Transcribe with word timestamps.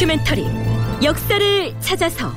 다큐멘터리 0.00 0.46
역사를 1.02 1.74
찾아서. 1.80 2.32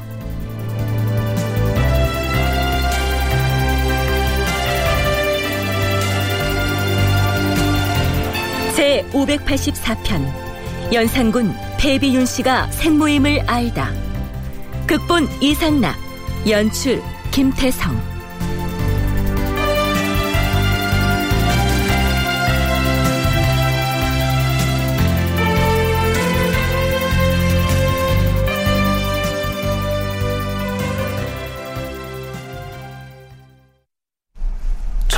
제 8.75 9.05
584편 9.13 10.93
연산군 10.93 11.53
배비윤 11.79 12.25
씨가 12.25 12.69
생모임을 12.71 13.43
알다. 13.47 13.93
극본 14.85 15.29
이상락 15.41 15.95
연출 16.49 17.01
김태성 17.31 18.12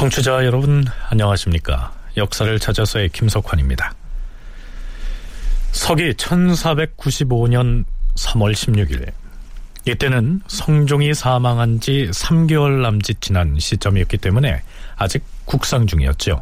청취자 0.05 0.45
여러분 0.45 0.85
안녕하십니까 1.09 1.91
역사를 2.15 2.59
찾아서의 2.59 3.09
김석환입니다 3.09 3.95
서기 5.71 6.11
1495년 6.13 7.85
3월 8.13 8.53
16일 8.53 9.11
이때는 9.85 10.41
성종이 10.45 11.15
사망한 11.15 11.79
지 11.79 12.07
3개월 12.11 12.81
남짓 12.81 13.19
지난 13.19 13.57
시점이었기 13.57 14.17
때문에 14.17 14.61
아직 14.95 15.23
국상 15.45 15.87
중이었죠 15.87 16.39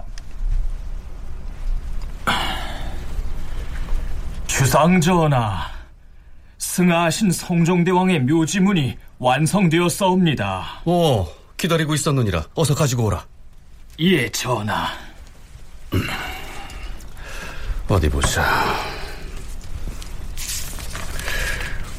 주상전하, 4.48 5.72
승하하신 6.58 7.32
성종대왕의 7.32 8.20
묘지문이 8.22 8.98
완성되었사옵니다. 9.20 10.82
오, 10.86 11.28
기다리고 11.58 11.96
있었느니라. 11.96 12.46
어서 12.54 12.76
가지고 12.76 13.06
오라. 13.06 13.26
예, 14.00 14.28
전하. 14.30 14.88
어디 17.88 18.10
보자. 18.10 18.44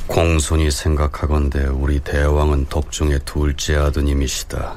공손히 0.09 0.73
생각하건대 0.73 1.67
우리 1.67 2.01
대왕은 2.01 2.67
덕종의 2.67 3.21
둘째 3.25 3.77
아드님이시다. 3.77 4.77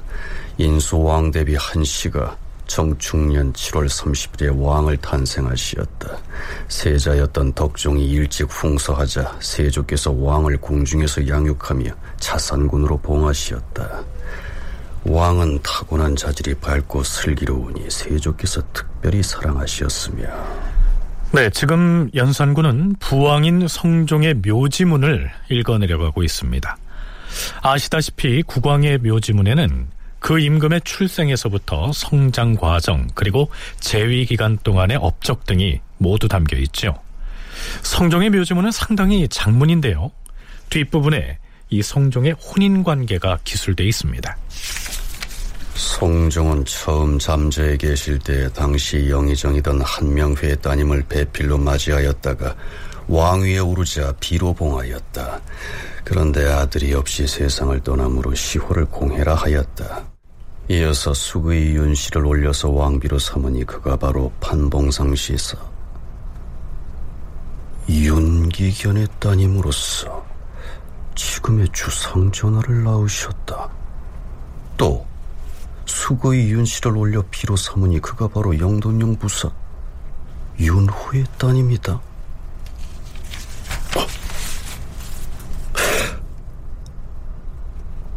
인수왕 0.60 1.32
대비 1.32 1.56
한씨가 1.56 2.38
정충년 2.68 3.52
7월 3.52 3.90
30일에 3.90 4.54
왕을 4.56 4.98
탄생하시었다. 4.98 6.18
세자였던 6.68 7.54
덕종이 7.54 8.08
일찍 8.12 8.48
풍서하자 8.48 9.38
세조께서 9.40 10.12
왕을 10.12 10.58
궁중에서 10.58 11.28
양육하며 11.28 11.90
자산군으로 12.20 12.98
봉하시었다. 12.98 14.04
왕은 15.08 15.62
타고난 15.64 16.16
자질이 16.16 16.56
밝고 16.56 17.04
슬기로우니 17.04 17.90
세조께서 17.90 18.62
특별히 18.74 19.24
사랑하시었으며 19.24 20.28
네, 21.32 21.50
지금 21.50 22.10
연산군은 22.14 22.96
부왕인 23.00 23.68
성종의 23.68 24.36
묘지문을 24.36 25.32
읽어내려가고 25.50 26.24
있습니다. 26.24 26.78
아시다시피 27.62 28.44
국왕의 28.44 29.00
묘지문에는 29.00 29.88
그 30.20 30.40
임금의 30.40 30.82
출생에서부터 30.84 31.92
성장 31.94 32.56
과정 32.56 33.08
그리고 33.14 33.50
재위 33.80 34.26
기간 34.26 34.58
동안의 34.58 34.98
업적 34.98 35.46
등이 35.46 35.80
모두 35.98 36.28
담겨 36.28 36.58
있죠. 36.58 36.96
성종의 37.84 38.30
묘지문은 38.32 38.72
상당히 38.72 39.28
장문인데요. 39.28 40.12
뒷부분에 40.70 41.38
이 41.70 41.82
성종의 41.82 42.34
혼인 42.34 42.84
관계가 42.84 43.40
기술돼 43.44 43.86
있습니다. 43.86 44.38
성종은 45.78 46.66
처음 46.66 47.20
잠저에 47.20 47.78
계실 47.78 48.18
때 48.18 48.52
당시 48.52 49.10
영의정이던 49.10 49.82
한명회의 49.82 50.60
따님을 50.60 51.04
배필로 51.08 51.60
맞이하였다가 51.60 52.56
왕위에 53.08 53.60
오르자 53.60 54.14
비로 54.20 54.54
봉하였다. 54.54 55.40
그런데 56.04 56.52
아들이 56.52 56.96
없이 56.96 57.28
세상을 57.28 57.80
떠남으로 57.82 58.34
시호를 58.34 58.86
공해라 58.86 59.36
하였다. 59.36 60.04
이어서 60.70 61.14
수의 61.14 61.76
윤씨를 61.76 62.26
올려서 62.26 62.72
왕비로 62.72 63.20
삼으니 63.20 63.64
그가 63.64 63.96
바로 63.98 64.32
판봉상 64.40 65.14
시사. 65.14 65.58
윤기견의 67.88 69.08
따님으로서 69.20 70.26
지금의 71.14 71.68
주상전하를 71.72 72.84
낳으셨다. 72.84 73.70
또 74.76 75.06
수거의 75.88 76.52
윤씨를 76.52 76.96
올려 76.96 77.24
비로 77.32 77.56
삼으니 77.56 78.00
그가 78.00 78.28
바로 78.28 78.58
영돈령 78.60 79.16
부사 79.16 79.52
윤호의 80.60 81.26
따님이다. 81.38 82.02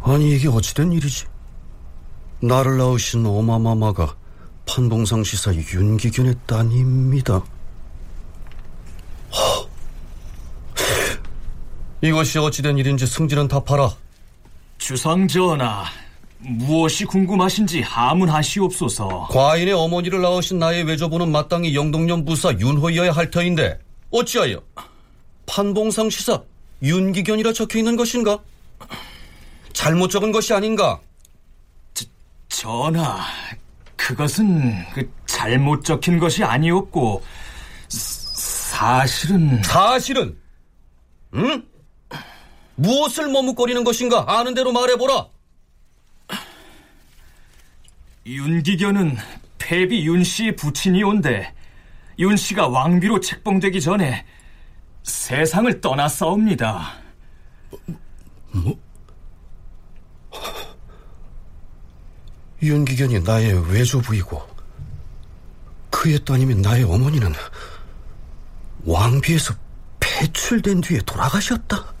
아니 0.03 0.35
이게 0.35 0.47
어찌된 0.47 0.91
일이지? 0.91 1.25
나를 2.41 2.77
낳으신 2.77 3.25
어마마마가 3.25 4.15
판봉상 4.67 5.23
시사 5.23 5.53
윤기균의 5.53 6.35
따님입니다. 6.45 7.35
허. 9.33 9.69
이것이 12.01 12.39
어찌된 12.39 12.77
일인지 12.79 13.05
승진은 13.05 13.47
답하라. 13.47 13.95
주상 14.79 15.27
전하, 15.27 15.85
무엇이 16.43 17.05
궁금하신지 17.05 17.81
하문하시옵소서. 17.81 19.27
과인의 19.29 19.73
어머니를 19.73 20.21
낳으신 20.21 20.59
나의 20.59 20.83
외조부는 20.83 21.31
마땅히 21.31 21.75
영동년 21.75 22.25
부사 22.25 22.51
윤호이어야 22.53 23.11
할 23.11 23.29
터인데 23.29 23.79
어찌하여 24.09 24.61
판봉상 25.45 26.09
시사 26.09 26.41
윤기견이라 26.81 27.53
적혀 27.53 27.79
있는 27.79 27.95
것인가? 27.95 28.39
잘못 29.73 30.09
적은 30.09 30.31
것이 30.31 30.53
아닌가? 30.53 30.99
저, 31.93 32.05
전하, 32.49 33.19
그것은 33.95 34.73
그 34.93 35.09
잘못 35.25 35.83
적힌 35.83 36.17
것이 36.17 36.43
아니었고 36.43 37.23
사실은 37.87 39.61
사실은 39.63 40.37
응? 41.35 41.63
무엇을 42.75 43.29
머뭇거리는 43.29 43.83
것인가? 43.83 44.25
아는 44.27 44.55
대로 44.55 44.71
말해보라. 44.71 45.27
윤기견은 48.25 49.17
패비 49.57 50.05
윤 50.05 50.23
씨의 50.23 50.55
부친이 50.55 51.03
온데 51.03 51.53
윤 52.19 52.37
씨가 52.37 52.67
왕비로 52.67 53.19
책봉되기 53.19 53.81
전에 53.81 54.25
세상을 55.03 55.81
떠났사옵니다. 55.81 56.93
뭐? 58.51 58.79
윤기견이 62.61 63.21
나의 63.21 63.71
외조부이고 63.73 64.39
그의 65.89 66.23
따님인 66.23 66.61
나의 66.61 66.83
어머니는 66.83 67.33
왕비에서 68.85 69.55
배출된 69.99 70.81
뒤에 70.81 70.99
돌아가셨다. 71.05 71.93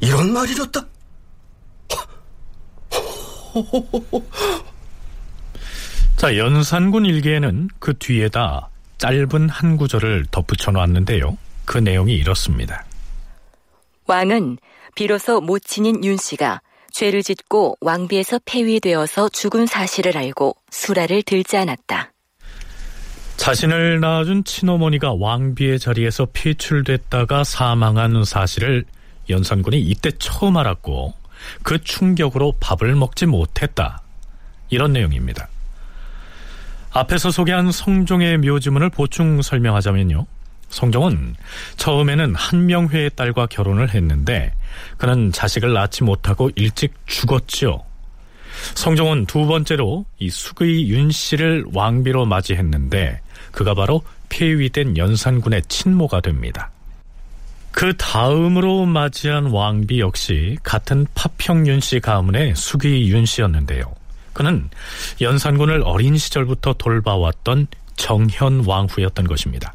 이런 0.00 0.32
말이었다. 0.32 0.86
자, 6.22 6.36
연산군 6.36 7.04
일기에는 7.04 7.68
그 7.80 7.98
뒤에다 7.98 8.68
짧은 8.98 9.48
한 9.48 9.76
구절을 9.76 10.26
덧붙여 10.30 10.70
놨는데요. 10.70 11.36
그 11.64 11.78
내용이 11.78 12.14
이렇습니다. 12.14 12.84
왕은 14.06 14.58
비로소 14.94 15.40
모친인 15.40 16.04
윤 16.04 16.16
씨가 16.16 16.60
죄를 16.92 17.24
짓고 17.24 17.76
왕비에서 17.80 18.38
폐위되어서 18.44 19.30
죽은 19.30 19.66
사실을 19.66 20.16
알고 20.16 20.54
수라를 20.70 21.24
들지 21.24 21.56
않았다. 21.56 22.12
자신을 23.36 23.98
낳아준 23.98 24.44
친어머니가 24.44 25.14
왕비의 25.18 25.80
자리에서 25.80 26.28
피출됐다가 26.32 27.42
사망한 27.42 28.22
사실을 28.24 28.84
연산군이 29.28 29.80
이때 29.80 30.12
처음 30.20 30.56
알았고 30.56 31.14
그 31.64 31.82
충격으로 31.82 32.58
밥을 32.60 32.94
먹지 32.94 33.26
못했다. 33.26 34.02
이런 34.70 34.92
내용입니다. 34.92 35.48
앞에서 36.92 37.30
소개한 37.30 37.72
성종의 37.72 38.38
묘지문을 38.38 38.90
보충 38.90 39.42
설명하자면요. 39.42 40.26
성종은 40.68 41.36
처음에는 41.76 42.34
한명회의 42.34 43.10
딸과 43.14 43.46
결혼을 43.46 43.90
했는데 43.94 44.52
그는 44.96 45.30
자식을 45.32 45.72
낳지 45.72 46.04
못하고 46.04 46.50
일찍 46.54 46.94
죽었지요. 47.06 47.82
성종은 48.74 49.26
두 49.26 49.46
번째로 49.46 50.04
이 50.18 50.30
수의 50.30 50.88
윤 50.88 51.10
씨를 51.10 51.64
왕비로 51.72 52.26
맞이했는데 52.26 53.20
그가 53.50 53.74
바로 53.74 54.02
폐위된 54.28 54.96
연산군의 54.96 55.62
친모가 55.68 56.20
됩니다. 56.20 56.70
그 57.70 57.96
다음으로 57.96 58.84
맞이한 58.84 59.46
왕비 59.46 60.00
역시 60.00 60.58
같은 60.62 61.06
파평윤 61.14 61.80
씨 61.80 62.00
가문의 62.00 62.54
수기 62.54 63.10
윤 63.10 63.24
씨였는데요. 63.24 64.01
그는 64.32 64.68
연산군을 65.20 65.82
어린 65.84 66.16
시절부터 66.16 66.74
돌봐왔던 66.74 67.66
정현 67.96 68.64
왕후였던 68.66 69.26
것입니다. 69.26 69.74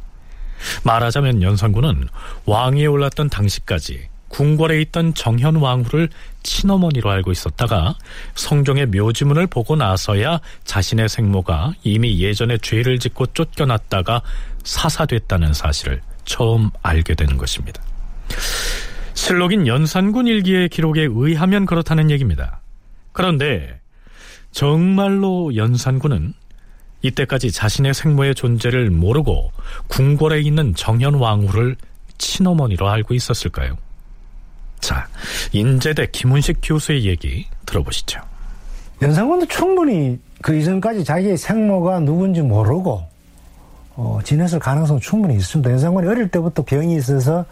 말하자면 0.83 1.42
연산군은 1.42 2.07
왕위에 2.45 2.88
올랐던 2.88 3.30
당시까지 3.30 4.07
궁궐에 4.30 4.81
있던 4.81 5.13
정현 5.13 5.56
왕후를 5.56 6.09
친어머니로 6.44 7.09
알고 7.09 7.31
있었다가 7.31 7.95
성종의 8.36 8.88
묘지문을 8.88 9.48
보고 9.48 9.75
나서야 9.75 10.42
자신의 10.65 11.10
생모가 11.10 11.74
이미 11.83 12.19
예전에 12.19 12.57
죄를 12.57 13.00
짓고 13.00 13.27
쫓겨났다가 13.27 14.21
사사됐다는 14.63 15.53
사실을 15.53 16.01
처음 16.25 16.69
알게 16.81 17.15
되는 17.15 17.38
것입니다. 17.38 17.81
실록인 19.13 19.65
연산군 19.65 20.27
일기의 20.27 20.69
기록에 20.69 21.07
의하면 21.10 21.65
그렇다는 21.65 22.12
얘기입니다. 22.12 22.62
그런데 23.13 23.80
정말로 24.57 25.56
연산군은 25.56 26.33
이때까지 27.04 27.51
자신의 27.51 27.94
생모의 27.94 28.33
존재를 28.33 28.89
모르고 28.89 29.51
궁궐에 29.88 30.42
있는 30.42 30.74
정현 30.74 31.13
왕후를 31.13 31.75
친어머니로 32.18 32.89
알고 32.89 33.13
있었을까요? 33.13 33.77
자, 34.80 35.07
인제대 35.51 36.07
김훈식 36.12 36.57
교수의 36.63 37.06
얘기 37.06 37.45
들어보시죠. 37.68 38.19
연산군도 39.04 39.45
충분히 39.45 40.19
그 40.42 40.57
이전까지 40.57 41.03
자기의 41.03 41.38
생모가 41.38 42.00
누군지 42.00 42.42
모르고 42.42 43.03
어, 43.95 44.19
지냈을 44.24 44.57
가능성 44.57 45.00
충분히 45.00 45.36
있습니다. 45.36 45.69
연산군이 45.69 46.07
어릴 46.07 46.30
때부터 46.30 46.63
병이 46.63 46.95
있어서 46.95 47.45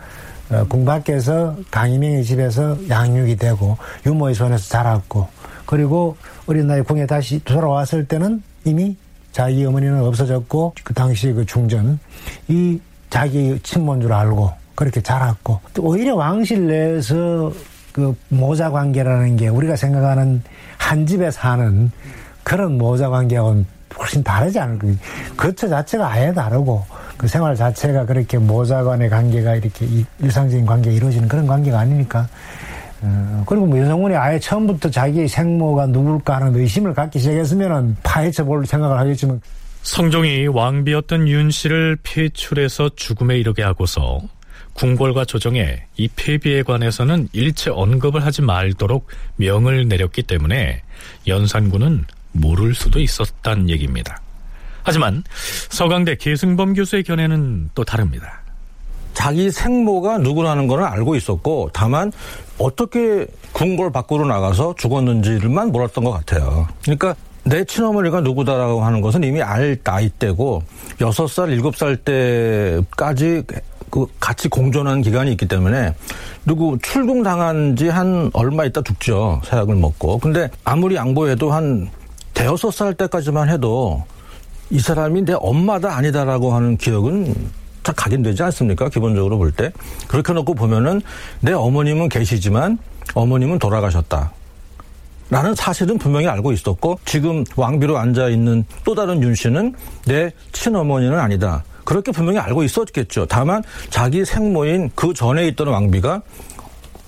어, 0.49 0.65
궁 0.67 0.85
밖에서 0.85 1.55
강희명의 1.69 2.23
집에서 2.23 2.75
양육이 2.89 3.35
되고 3.35 3.77
유모의 4.07 4.33
손에서 4.33 4.69
자랐고 4.69 5.44
그리고 5.65 6.17
어린 6.47 6.67
나이 6.67 6.81
궁에 6.81 7.05
다시 7.05 7.43
돌아왔을 7.43 8.05
때는 8.07 8.41
이미 8.63 8.95
자기 9.31 9.65
어머니는 9.65 10.03
없어졌고 10.03 10.75
그 10.83 10.93
당시 10.93 11.31
그 11.33 11.45
중전 11.45 11.99
이 12.47 12.79
자기 13.09 13.59
친모인 13.63 14.01
줄 14.01 14.13
알고 14.13 14.51
그렇게 14.75 15.01
자랐고 15.01 15.59
또 15.73 15.83
오히려 15.83 16.15
왕실 16.15 16.67
내에서 16.67 17.51
그 17.91 18.15
모자 18.29 18.69
관계라는 18.69 19.37
게 19.37 19.47
우리가 19.47 19.75
생각하는 19.75 20.43
한 20.77 21.07
집에 21.07 21.31
사는 21.31 21.91
그런 22.43 22.77
모자 22.77 23.09
관계하고는 23.09 23.65
훨씬 23.97 24.23
다르지 24.23 24.59
않을까. 24.59 24.87
거처 25.37 25.67
자체가 25.67 26.11
아예 26.11 26.33
다르고 26.33 26.85
그 27.17 27.27
생활 27.27 27.55
자체가 27.55 28.05
그렇게 28.05 28.37
모자 28.37 28.83
간의 28.83 29.09
관계가 29.09 29.55
이렇게 29.55 29.87
일상적인 30.19 30.65
관계가 30.65 30.93
이루어지는 30.95 31.27
그런 31.27 31.47
관계가 31.47 31.79
아니니까. 31.79 32.27
어, 33.05 33.43
그리고 33.45 33.67
뭐 33.67 33.77
윤성문이 33.77 34.15
아예 34.15 34.39
처음부터 34.39 34.89
자기의 34.89 35.27
생모가 35.27 35.85
누굴까 35.87 36.37
하는 36.37 36.55
의심을 36.55 36.93
갖기 36.93 37.19
시작했으면은 37.19 37.95
파헤쳐 38.03 38.43
볼 38.43 38.65
생각을 38.65 38.97
하겠지만 38.97 39.39
성종이 39.83 40.47
왕비였던 40.47 41.27
윤 41.27 41.51
씨를 41.51 41.97
폐출해서 42.01 42.89
죽음에 42.95 43.37
이르게 43.37 43.61
하고서 43.61 44.19
궁궐과 44.73 45.25
조정에 45.25 45.83
이 45.95 46.07
폐비에 46.07 46.63
관해서는 46.63 47.29
일체 47.31 47.69
언급을 47.69 48.25
하지 48.25 48.41
말도록 48.41 49.07
명을 49.37 49.87
내렸기 49.87 50.23
때문에 50.23 50.81
연산군은 51.27 52.05
모를 52.31 52.73
수도 52.73 52.99
있었단 52.99 53.69
얘기입니다. 53.69 54.21
하지만 54.83 55.23
서강대 55.69 56.15
계승범 56.15 56.73
교수의 56.73 57.03
견해는 57.03 57.69
또 57.73 57.83
다릅니다. 57.83 58.41
자기 59.15 59.49
생모가 59.49 60.19
누구라는 60.19 60.67
걸 60.67 60.83
알고 60.83 61.15
있었고 61.15 61.71
다만 61.73 62.11
어떻게 62.59 63.25
궁궐 63.53 63.91
밖으로 63.91 64.25
나가서 64.25 64.75
죽었는지를만 64.77 65.71
몰랐던 65.71 66.03
것 66.03 66.11
같아요. 66.11 66.67
그러니까 66.83 67.15
내 67.43 67.63
친어머니가 67.63 68.21
누구다라고 68.21 68.83
하는 68.83 69.01
것은 69.01 69.23
이미 69.23 69.41
알 69.41 69.77
나이 69.83 70.09
때고 70.09 70.61
여섯 71.01 71.27
살 71.27 71.49
일곱 71.49 71.75
살 71.77 71.95
때까지 71.95 73.43
그 73.89 74.05
같이 74.19 74.49
공존한 74.49 75.01
기간이 75.01 75.31
있기 75.31 75.47
때문에 75.47 75.93
누구 76.45 76.77
출궁 76.81 77.23
당한 77.23 77.75
지 77.75 77.87
한 77.87 78.29
얼마 78.33 78.65
있다 78.65 78.81
죽죠. 78.81 79.41
사약을 79.45 79.75
먹고. 79.75 80.17
근데 80.19 80.49
아무리 80.63 80.95
양보해도 80.95 81.51
한 81.51 81.89
대여섯 82.33 82.73
살 82.73 82.93
때까지만 82.95 83.49
해도 83.49 84.03
이 84.69 84.79
사람이 84.79 85.23
내 85.23 85.33
엄마다 85.33 85.95
아니다라고 85.95 86.53
하는 86.53 86.77
기억은 86.77 87.33
다 87.85 87.93
각인되지 87.95 88.41
않습니까? 88.43 88.89
기본적으로 88.89 89.37
볼 89.37 89.51
때. 89.51 89.71
그렇게 90.07 90.33
놓고 90.33 90.55
보면은 90.55 91.01
내 91.39 91.53
어머님은 91.53 92.09
계시지만 92.09 92.79
어머님은 93.13 93.59
돌아가셨다. 93.59 94.31
라는 95.29 95.55
사실은 95.55 95.97
분명히 95.97 96.27
알고 96.27 96.51
있었고 96.51 96.99
지금 97.05 97.43
왕비로 97.55 97.97
앉아 97.97 98.29
있는 98.29 98.65
또 98.83 98.93
다른 98.95 99.21
윤 99.23 99.33
씨는 99.35 99.73
내 100.05 100.31
친어머니는 100.51 101.17
아니다. 101.17 101.63
그렇게 101.83 102.11
분명히 102.11 102.39
알고 102.39 102.63
있었겠죠. 102.63 103.27
다만 103.27 103.63
자기 103.91 104.25
생모인 104.25 104.89
그 104.95 105.13
전에 105.13 105.47
있던 105.49 105.67
왕비가 105.67 106.21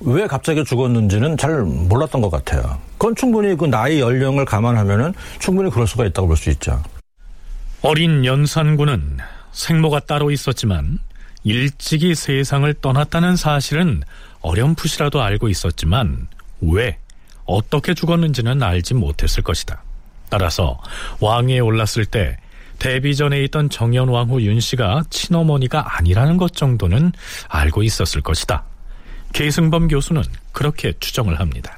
왜 0.02 0.28
갑자기 0.28 0.64
죽었는지는 0.64 1.38
잘 1.38 1.64
몰랐던 1.64 2.22
것 2.22 2.30
같아요. 2.30 2.78
그건 3.00 3.16
충분히 3.16 3.56
그 3.58 3.66
나이 3.66 4.00
연령을 4.00 4.46
감안하면은 4.46 5.14
충분히 5.40 5.72
그럴 5.72 5.88
수가 5.88 6.06
있다고 6.06 6.28
볼 6.28 6.38
수 6.38 6.52
있죠. 6.52 6.82
어린 7.82 8.26
연산군은 8.26 9.18
생모가 9.58 10.02
따로 10.02 10.30
있었지만 10.30 11.00
일찍이 11.44 12.14
세상을 12.14 12.72
떠났다는 12.76 13.36
사실은 13.36 14.04
어렴풋이라도 14.42 15.22
알고 15.22 15.50
있었지만 15.50 16.28
왜 16.62 17.00
어떻게 17.46 17.94
죽었는지는 17.94 18.62
알지 18.62 18.94
못했을 18.94 19.42
것이다. 19.44 19.82
따라서 20.30 20.80
왕위에 21.22 21.60
올랐을 21.60 22.06
때 22.06 22.38
데뷔 22.78 23.16
전에 23.16 23.44
있던 23.46 23.70
정현왕후 23.70 24.42
윤씨가 24.42 25.06
친어머니가 25.10 25.98
아니라는 25.98 26.38
것 26.38 26.54
정도는 26.54 27.12
알고 27.48 27.82
있었을 27.82 28.22
것이다. 28.22 28.64
계승범 29.34 29.88
교수는 29.88 30.22
그렇게 30.52 30.94
추정을 31.00 31.40
합니다. 31.40 31.77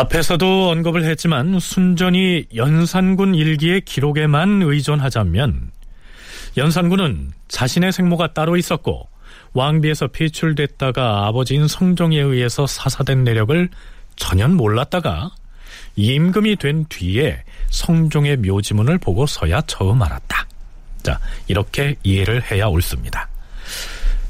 앞에서도 0.00 0.68
언급을 0.68 1.04
했지만 1.04 1.58
순전히 1.58 2.44
연산군 2.54 3.34
일기의 3.34 3.80
기록에만 3.80 4.60
의존하자면 4.62 5.70
연산군은 6.58 7.32
자신의 7.48 7.92
생모가 7.92 8.34
따로 8.34 8.58
있었고 8.58 9.08
왕비에서 9.54 10.08
피출됐다가 10.08 11.26
아버지인 11.26 11.66
성종에 11.66 12.18
의해서 12.20 12.66
사사된 12.66 13.24
내력을 13.24 13.70
전혀 14.16 14.46
몰랐다가 14.48 15.30
임금이 15.96 16.56
된 16.56 16.84
뒤에 16.90 17.42
성종의 17.70 18.36
묘지문을 18.36 18.98
보고서야 18.98 19.62
처음 19.62 20.02
알았다. 20.02 20.46
자, 21.04 21.18
이렇게 21.48 21.96
이해를 22.02 22.42
해야 22.50 22.66
옳습니다. 22.66 23.30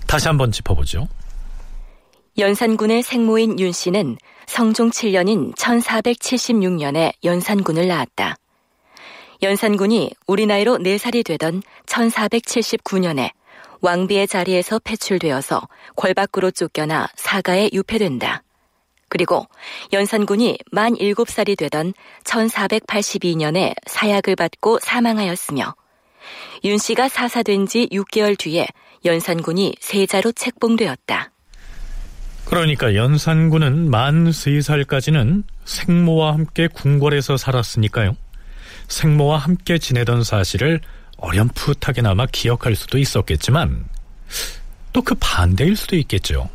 다시 0.06 0.28
한번 0.28 0.52
짚어보죠. 0.52 1.08
연산군의 2.38 3.02
생모인 3.02 3.58
윤 3.60 3.72
씨는 3.72 4.18
성종 4.44 4.90
7년인 4.90 5.56
1476년에 5.56 7.14
연산군을 7.24 7.88
낳았다. 7.88 8.36
연산군이 9.40 10.12
우리 10.26 10.44
나이로 10.44 10.76
4살이 10.76 11.24
되던 11.24 11.62
1479년에 11.86 13.30
왕비의 13.80 14.28
자리에서 14.28 14.78
패출되어서 14.80 15.66
궐 15.96 16.12
밖으로 16.12 16.50
쫓겨나 16.50 17.08
사가에 17.16 17.70
유폐된다. 17.72 18.42
그리고 19.08 19.46
연산군이 19.94 20.58
만 20.70 20.92
7살이 20.94 21.56
되던 21.56 21.94
1482년에 22.24 23.72
사약을 23.86 24.36
받고 24.36 24.80
사망하였으며 24.80 25.74
윤 26.64 26.76
씨가 26.76 27.08
사사된 27.08 27.66
지 27.66 27.88
6개월 27.90 28.38
뒤에 28.38 28.66
연산군이 29.06 29.76
세자로 29.80 30.32
책봉되었다. 30.32 31.30
그러니까 32.46 32.94
연산군은 32.94 33.90
만 33.90 34.30
3살까지는 34.30 35.42
생모와 35.64 36.32
함께 36.34 36.68
궁궐에서 36.68 37.36
살았으니까요. 37.36 38.16
생모와 38.88 39.38
함께 39.38 39.78
지내던 39.78 40.22
사실을 40.22 40.80
어렴풋하게나마 41.18 42.26
기억할 42.30 42.76
수도 42.76 42.98
있었겠지만 42.98 43.84
또 44.92 45.02
그 45.02 45.14
반대일 45.20 45.76
수도 45.76 45.96
있겠죠. 45.96 46.48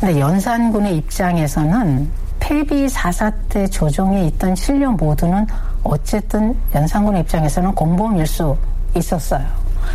근데 0.00 0.18
연산군의 0.20 0.96
입장에서는 0.98 2.10
폐비 2.40 2.88
사사 2.88 3.30
때 3.48 3.66
조정에 3.68 4.26
있던 4.28 4.54
신료 4.54 4.92
모두는 4.92 5.46
어쨌든 5.82 6.54
연산군의 6.74 7.22
입장에서는 7.22 7.74
공범일 7.74 8.26
수 8.26 8.56
있었어요. 8.96 9.46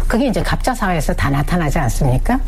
그게 0.07 0.27
이제 0.27 0.41
갑자사회에서 0.41 1.13
다 1.13 1.29
나타나지 1.29 1.79
않습니까? 1.79 2.39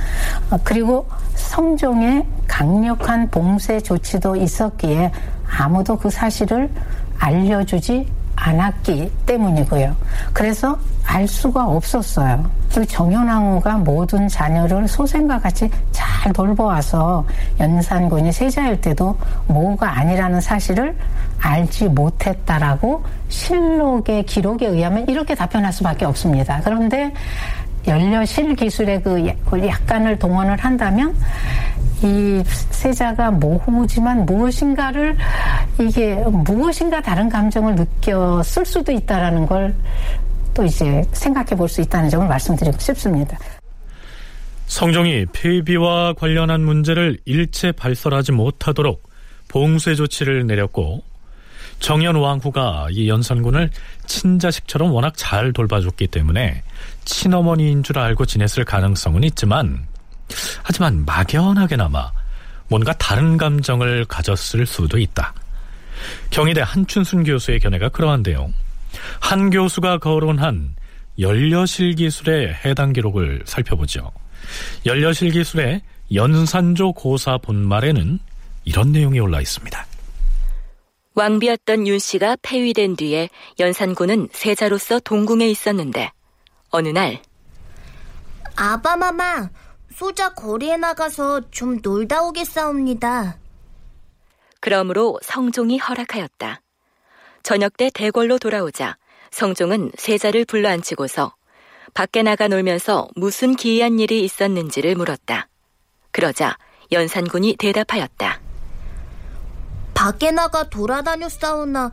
어, 0.49 0.57
그리고 0.63 1.07
성종의 1.35 2.25
강력한 2.47 3.29
봉쇄 3.29 3.79
조치도 3.79 4.35
있었기에 4.35 5.11
아무도 5.57 5.97
그 5.97 6.09
사실을 6.09 6.69
알려주지 7.17 8.07
않았기 8.35 9.11
때문이고요. 9.25 9.95
그래서 10.33 10.77
알 11.05 11.27
수가 11.27 11.65
없었어요. 11.65 12.49
그리고 12.69 12.85
정현왕후가 12.85 13.77
모든 13.77 14.27
자녀를 14.27 14.87
소생과 14.87 15.39
같이 15.39 15.69
잘 16.25 16.33
돌보아서 16.33 17.23
연산군이 17.59 18.31
세자일 18.31 18.81
때도 18.81 19.15
모가 19.45 19.99
아니라는 19.99 20.41
사실을 20.41 20.95
알지 21.39 21.89
못했다라고 21.89 23.03
실록의 23.29 24.23
기록에 24.23 24.65
의하면 24.65 25.07
이렇게 25.07 25.35
답변할 25.35 25.71
수밖에 25.71 26.05
없습니다. 26.05 26.61
그런데 26.63 27.13
연려실 27.87 28.55
기술의 28.55 29.03
그 29.03 29.67
약간을 29.67 30.17
동원을 30.17 30.57
한다면 30.57 31.15
이 32.01 32.41
세자가 32.71 33.29
모호지만 33.29 34.25
무엇인가를 34.25 35.15
이게 35.79 36.15
무엇인가 36.15 37.01
다른 37.01 37.29
감정을 37.29 37.75
느꼈을 37.75 38.65
수도 38.65 38.91
있다라는 38.91 39.45
걸 39.45 39.75
또 40.55 40.63
이제 40.63 41.03
생각해 41.11 41.49
볼 41.49 41.67
수 41.67 41.81
있다는 41.81 42.09
점을 42.09 42.25
말씀드리고 42.27 42.79
싶습니다. 42.79 43.37
성종이 44.67 45.25
폐비와 45.31 46.13
관련한 46.13 46.61
문제를 46.61 47.19
일체 47.25 47.71
발설하지 47.71 48.31
못하도록 48.31 49.09
봉쇄 49.47 49.95
조치를 49.95 50.47
내렸고 50.47 51.03
정현 51.79 52.15
왕후가 52.15 52.87
이 52.91 53.09
연산군을 53.09 53.69
친자식처럼 54.05 54.91
워낙 54.91 55.13
잘 55.15 55.53
돌봐줬기 55.53 56.07
때문에 56.07 56.63
친어머니인 57.03 57.83
줄 57.83 57.99
알고 57.99 58.25
지냈을 58.25 58.65
가능성은 58.65 59.23
있지만 59.23 59.85
하지만 60.63 61.05
막연하게나마 61.05 62.11
뭔가 62.67 62.93
다른 62.93 63.37
감정을 63.37 64.05
가졌을 64.05 64.65
수도 64.65 64.97
있다. 64.97 65.33
경희대 66.31 66.61
한춘순 66.61 67.23
교수의 67.23 67.59
견해가 67.59 67.89
그러한데요. 67.89 68.51
한 69.19 69.49
교수가 69.49 69.99
거론한 69.99 70.75
연려실 71.19 71.95
기술의 71.95 72.55
해당 72.65 72.91
기록을 72.93 73.43
살펴보죠. 73.45 74.11
연려실 74.85 75.31
기술의 75.31 75.81
연산조 76.13 76.93
고사 76.93 77.37
본말에는 77.37 78.19
이런 78.65 78.91
내용이 78.91 79.19
올라 79.19 79.41
있습니다. 79.41 79.85
왕비였던 81.15 81.87
윤 81.87 81.97
씨가 81.97 82.37
폐위된 82.41 82.95
뒤에 82.97 83.29
연산군은 83.59 84.29
세자로서 84.31 84.99
동궁에 84.99 85.47
있었는데 85.49 86.11
어느 86.69 86.89
날 86.89 87.21
아바마마 88.55 89.49
소자 89.93 90.33
거리에 90.33 90.75
나가서 90.77 91.51
좀 91.51 91.79
놀다 91.81 92.21
오겠사옵니다. 92.23 93.37
그러므로 94.59 95.17
성종이 95.21 95.77
허락하였다. 95.77 96.61
저녁 97.43 97.77
때 97.77 97.89
대궐로 97.93 98.37
돌아오자 98.37 98.97
성종은 99.31 99.91
세자를 99.97 100.45
불러앉히고서 100.45 101.33
밖에 101.93 102.23
나가 102.23 102.47
놀면서 102.47 103.07
무슨 103.15 103.55
기이한 103.55 103.99
일이 103.99 104.23
있었는지를 104.23 104.95
물었다. 104.95 105.47
그러자 106.11 106.57
연산군이 106.91 107.55
대답하였다. 107.57 108.41
밖에 109.93 110.31
나가 110.31 110.69
돌아다녔사오나 110.69 111.91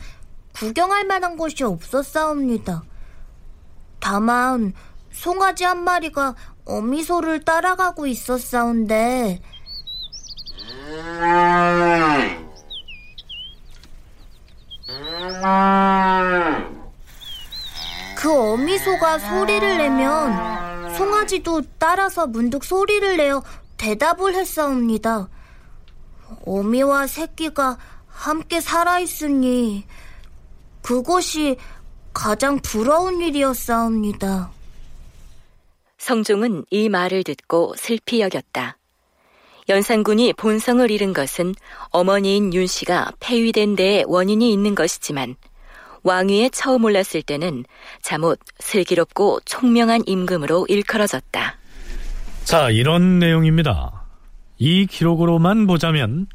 구경할 0.54 1.04
만한 1.04 1.36
곳이 1.36 1.64
없었사옵니다. 1.64 2.82
다만 4.00 4.72
송아지 5.12 5.64
한 5.64 5.84
마리가 5.84 6.34
어미소를 6.64 7.44
따라가고 7.44 8.06
있었사온데 8.06 9.40
그 18.22 18.32
어미소가 18.32 19.18
소리를 19.18 19.78
내면 19.78 20.94
송아지도 20.94 21.62
따라서 21.76 22.24
문득 22.28 22.62
소리를 22.62 23.16
내어 23.16 23.42
대답을 23.78 24.36
했사옵니다. 24.36 25.28
어미와 26.46 27.08
새끼가 27.08 27.78
함께 28.06 28.60
살아있으니 28.60 29.84
그것이 30.82 31.56
가장 32.12 32.60
부러운 32.60 33.20
일이었사옵니다. 33.20 34.52
성종은 35.98 36.66
이 36.70 36.88
말을 36.88 37.24
듣고 37.24 37.74
슬피 37.76 38.20
여겼다. 38.20 38.78
연산군이 39.68 40.34
본성을 40.34 40.88
잃은 40.92 41.12
것은 41.12 41.56
어머니인 41.90 42.54
윤 42.54 42.68
씨가 42.68 43.14
폐위된 43.18 43.74
데에 43.74 44.04
원인이 44.06 44.52
있는 44.52 44.76
것이지만 44.76 45.34
왕위에 46.02 46.50
처음 46.50 46.84
올랐을 46.84 47.22
때는 47.24 47.64
잠옷 48.02 48.38
슬기롭고 48.58 49.40
총명한 49.44 50.02
임금으로 50.06 50.66
일컬어졌다. 50.68 51.56
자, 52.44 52.70
이런 52.70 53.18
내용입니다. 53.18 54.02
이 54.58 54.86
기록으로만 54.86 55.66
보자면 55.66 56.26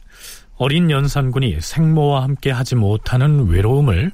어린 0.57 0.89
연산군이 0.89 1.57
생모와 1.61 2.23
함께 2.23 2.51
하지 2.51 2.75
못하는 2.75 3.47
외로움을 3.47 4.11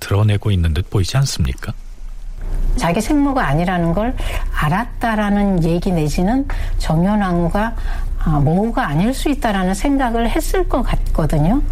드러내고 0.00 0.50
있는 0.50 0.74
듯 0.74 0.90
보이지 0.90 1.16
않습니까? 1.18 1.72
자기 2.76 3.00
생모가 3.00 3.46
아니라는 3.48 3.92
걸 3.94 4.14
알았다라는 4.52 5.64
얘기 5.64 5.90
내지는 5.90 6.46
정연왕후가 6.78 7.76
아, 8.20 8.40
모호가 8.40 8.88
아닐 8.88 9.14
수 9.14 9.28
있다라는 9.28 9.74
생각을 9.74 10.28
했을 10.28 10.68
것 10.68 10.82
같거든요. 10.82 11.62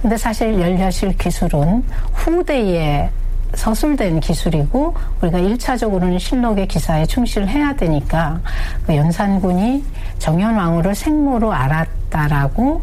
근데 0.00 0.16
사실 0.16 0.60
연려실 0.60 1.16
기술은 1.16 1.84
후대에 2.12 3.10
서술된 3.54 4.20
기술이고 4.20 4.94
우리가 5.22 5.38
1차적으로는 5.38 6.18
실록의 6.18 6.68
기사에 6.68 7.06
충실해야 7.06 7.74
되니까 7.76 8.40
그 8.86 8.94
연산군이 8.94 9.84
정연왕후를 10.18 10.94
생모로 10.94 11.52
알았다라고 11.52 12.82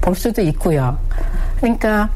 볼 0.00 0.14
수도 0.14 0.42
있고요. 0.42 0.98
그러니까 1.56 2.10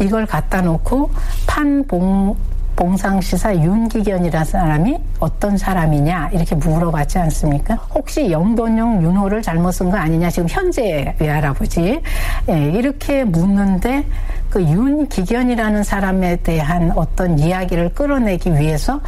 이걸 0.00 0.26
갖다 0.26 0.60
놓고 0.60 1.10
판봉 1.46 2.36
봉상시사 2.76 3.54
윤기견이라는 3.56 4.44
사람이 4.44 4.98
어떤 5.20 5.56
사람이냐 5.56 6.30
이렇게 6.32 6.54
물어봤지 6.56 7.18
않습니까? 7.18 7.74
혹시 7.94 8.30
영돈용 8.30 9.02
윤호를 9.02 9.42
잘못 9.42 9.72
쓴 9.72 9.90
거 9.90 9.96
아니냐 9.96 10.30
지금 10.30 10.48
현재 10.48 11.14
외할아버지 11.18 12.00
예, 12.48 12.70
이렇게 12.72 13.24
묻는데 13.24 14.04
그 14.50 14.62
윤기견이라는 14.62 15.82
사람에 15.82 16.36
대한 16.36 16.92
어떤 16.96 17.38
이야기를 17.38 17.94
끌어내기 17.94 18.52
위해서 18.52 19.00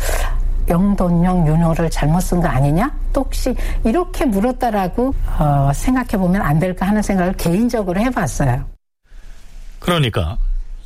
영돈용 0.68 1.46
윤호를 1.46 1.90
잘못 1.90 2.20
쓴 2.20 2.40
거 2.40 2.48
아니냐? 2.48 2.92
또 3.12 3.20
혹시 3.22 3.54
이렇게 3.84 4.24
물었다라고 4.24 5.14
어, 5.38 5.70
생각해 5.72 6.16
보면 6.18 6.42
안 6.42 6.58
될까 6.58 6.86
하는 6.86 7.02
생각을 7.02 7.34
개인적으로 7.34 8.00
해봤어요. 8.00 8.64
그러니까 9.78 10.36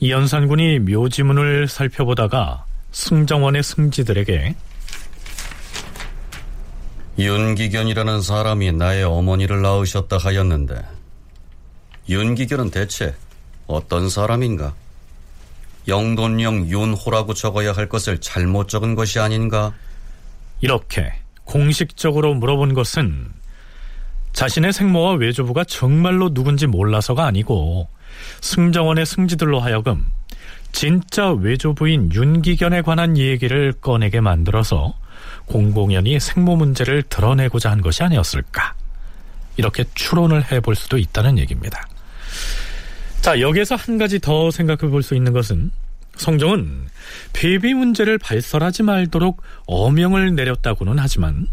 이 0.01 0.11
연산군이 0.11 0.81
묘지문을 0.81 1.69
살펴보다가 1.69 2.65
승정원의 2.93 3.63
승지들에게 3.63 4.55
윤기견이라는 7.19 8.23
사람이 8.23 8.73
나의 8.73 9.05
어머니를 9.05 9.63
낳으셨다 9.63 10.17
하였는데 10.17 10.83
윤기견은 12.09 12.71
대체 12.71 13.15
어떤 13.67 14.09
사람인가? 14.09 14.75
영돈령 15.87 16.69
윤호라고 16.69 17.35
적어야 17.35 17.73
할 17.73 17.89
것을 17.89 18.19
잘못 18.19 18.69
적은 18.69 18.95
것이 18.95 19.19
아닌가? 19.19 19.73
이렇게 20.61 21.13
공식적으로 21.45 22.35
물어본 22.35 22.75
것은 22.75 23.29
자신의 24.33 24.73
생모와 24.73 25.15
외조부가 25.15 25.65
정말로 25.65 26.33
누군지 26.33 26.67
몰라서가 26.67 27.27
아니고 27.27 27.89
승정원의 28.41 29.07
승지들로 29.07 29.61
하여금 29.61 30.07
진짜 30.73 31.31
외조부인 31.31 32.13
윤기견에 32.13 32.83
관한 32.83 33.17
얘기를 33.17 33.73
꺼내게 33.73 34.21
만들어서 34.21 34.95
공공연히 35.47 36.21
생모 36.21 36.57
문제를 36.57 37.03
드러내고자 37.05 37.71
한 37.71 37.81
것이 37.81 38.03
아니었을까. 38.03 38.75
이렇게 39.57 39.85
추론을 39.95 40.51
해볼 40.51 40.75
수도 40.75 40.97
있다는 40.97 41.39
얘기입니다. 41.39 41.87
자, 43.21 43.41
여기에서 43.41 43.75
한 43.75 43.99
가지 43.99 44.19
더 44.19 44.51
생각해 44.51 44.91
볼 44.91 45.03
수 45.03 45.15
있는 45.15 45.33
것은 45.33 45.71
성종은 46.17 46.87
폐비 47.33 47.75
문제를 47.75 48.19
발설하지 48.19 48.83
말도록 48.83 49.43
어명을 49.67 50.35
내렸다고는 50.35 50.99
하지만 50.99 51.47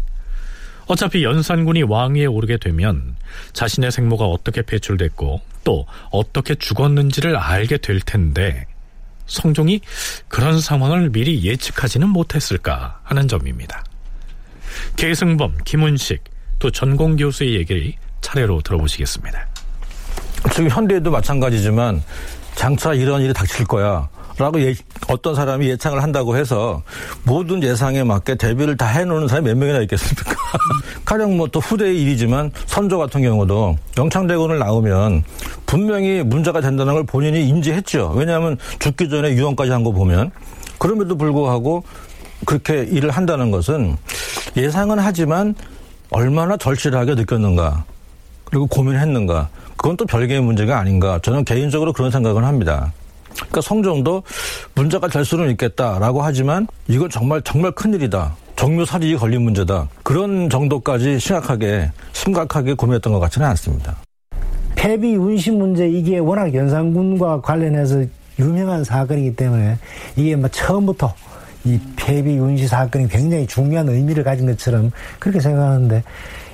어차피 0.86 1.22
연산군이 1.22 1.82
왕위에 1.82 2.26
오르게 2.26 2.56
되면 2.56 3.14
자신의 3.52 3.92
생모가 3.92 4.24
어떻게 4.24 4.62
배출됐고 4.62 5.40
또 5.64 5.86
어떻게 6.10 6.54
죽었는지를 6.54 7.36
알게 7.36 7.78
될 7.78 8.00
텐데 8.00 8.66
성종이 9.28 9.80
그런 10.26 10.60
상황을 10.60 11.10
미리 11.10 11.44
예측하지는 11.44 12.08
못했을까 12.08 13.00
하는 13.04 13.28
점입니다. 13.28 13.84
계승범, 14.96 15.58
김은식, 15.64 16.24
또 16.58 16.70
전공 16.70 17.16
교수의 17.16 17.54
얘기를 17.54 17.92
차례로 18.20 18.62
들어보시겠습니다. 18.62 19.46
지금 20.52 20.68
현대에도 20.70 21.10
마찬가지지만 21.10 22.02
장차 22.54 22.94
이런 22.94 23.22
일이 23.22 23.32
닥칠 23.32 23.64
거야. 23.66 24.08
라고 24.38 24.60
예, 24.60 24.72
어떤 25.08 25.34
사람이 25.34 25.68
예상을 25.68 26.00
한다고 26.00 26.36
해서 26.36 26.80
모든 27.24 27.60
예상에 27.60 28.04
맞게 28.04 28.36
대비를 28.36 28.76
다 28.76 28.86
해놓는 28.86 29.26
사람이 29.26 29.48
몇 29.48 29.56
명이나 29.58 29.80
있겠습니까? 29.80 30.32
가령 31.04 31.36
뭐 31.36 31.48
또 31.48 31.58
후대의 31.58 32.00
일이지만 32.00 32.52
선조 32.66 32.98
같은 32.98 33.20
경우도 33.22 33.76
영창대군을 33.96 34.60
나오면 34.60 35.24
분명히 35.68 36.22
문제가 36.22 36.62
된다는 36.62 36.94
걸 36.94 37.04
본인이 37.04 37.46
인지했죠. 37.46 38.14
왜냐하면 38.16 38.56
죽기 38.78 39.08
전에 39.10 39.32
유언까지 39.34 39.70
한 39.70 39.84
거 39.84 39.92
보면 39.92 40.30
그럼에도 40.78 41.16
불구하고 41.16 41.84
그렇게 42.46 42.84
일을 42.84 43.10
한다는 43.10 43.50
것은 43.50 43.96
예상은 44.56 44.98
하지만 44.98 45.54
얼마나 46.10 46.56
절실하게 46.56 47.14
느꼈는가 47.16 47.84
그리고 48.44 48.66
고민했는가 48.66 49.50
그건 49.76 49.96
또 49.98 50.06
별개의 50.06 50.40
문제가 50.40 50.78
아닌가 50.78 51.20
저는 51.22 51.44
개인적으로 51.44 51.92
그런 51.92 52.10
생각을 52.10 52.44
합니다. 52.44 52.92
그러니까 53.34 53.60
성종도 53.60 54.22
문제가 54.74 55.06
될 55.06 55.24
수는 55.24 55.50
있겠다라고 55.50 56.22
하지만 56.22 56.66
이건 56.88 57.10
정말 57.10 57.42
정말 57.42 57.72
큰일이다. 57.72 58.34
정묘사직이 58.56 59.16
걸린 59.16 59.42
문제다. 59.42 59.86
그런 60.02 60.48
정도까지 60.48 61.20
심각하게 61.20 61.92
심각하게 62.14 62.72
고민했던 62.72 63.12
것 63.12 63.20
같지는 63.20 63.46
않습니다. 63.48 63.96
폐비 64.78 65.16
운신 65.16 65.58
문제 65.58 65.88
이게 65.88 66.18
워낙 66.18 66.54
연산군과 66.54 67.40
관련해서 67.40 68.04
유명한 68.38 68.84
사건이기 68.84 69.34
때문에 69.34 69.76
이게 70.14 70.36
뭐 70.36 70.48
처음부터 70.48 71.12
이 71.64 71.80
폐비 71.96 72.38
운시 72.38 72.68
사건이 72.68 73.08
굉장히 73.08 73.44
중요한 73.44 73.88
의미를 73.88 74.22
가진 74.22 74.46
것처럼 74.46 74.92
그렇게 75.18 75.40
생각하는데 75.40 76.04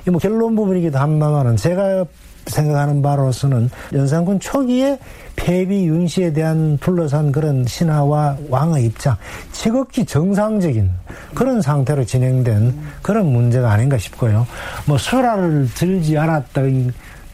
뭐 0.07 0.19
결론 0.19 0.57
부분이기도 0.57 0.99
합니다만은 0.99 1.57
제가 1.57 2.07
생각하는 2.47 3.03
바로서는 3.03 3.71
연산군 3.93 4.41
초기에 4.41 4.99
폐비 5.37 5.87
윤씨에 5.87 6.33
대한 6.33 6.79
둘러싼 6.79 7.31
그런 7.31 7.67
신하와 7.67 8.39
왕의 8.49 8.87
입장 8.87 9.17
지극히 9.53 10.05
정상적인 10.05 10.91
그런 11.35 11.61
상태로 11.61 12.05
진행된 12.05 12.75
그런 13.03 13.27
문제가 13.27 13.71
아닌가 13.71 13.99
싶고요. 13.99 14.47
뭐 14.87 14.97
수라를 14.97 15.69
들지 15.75 16.17
않았다 16.17 16.63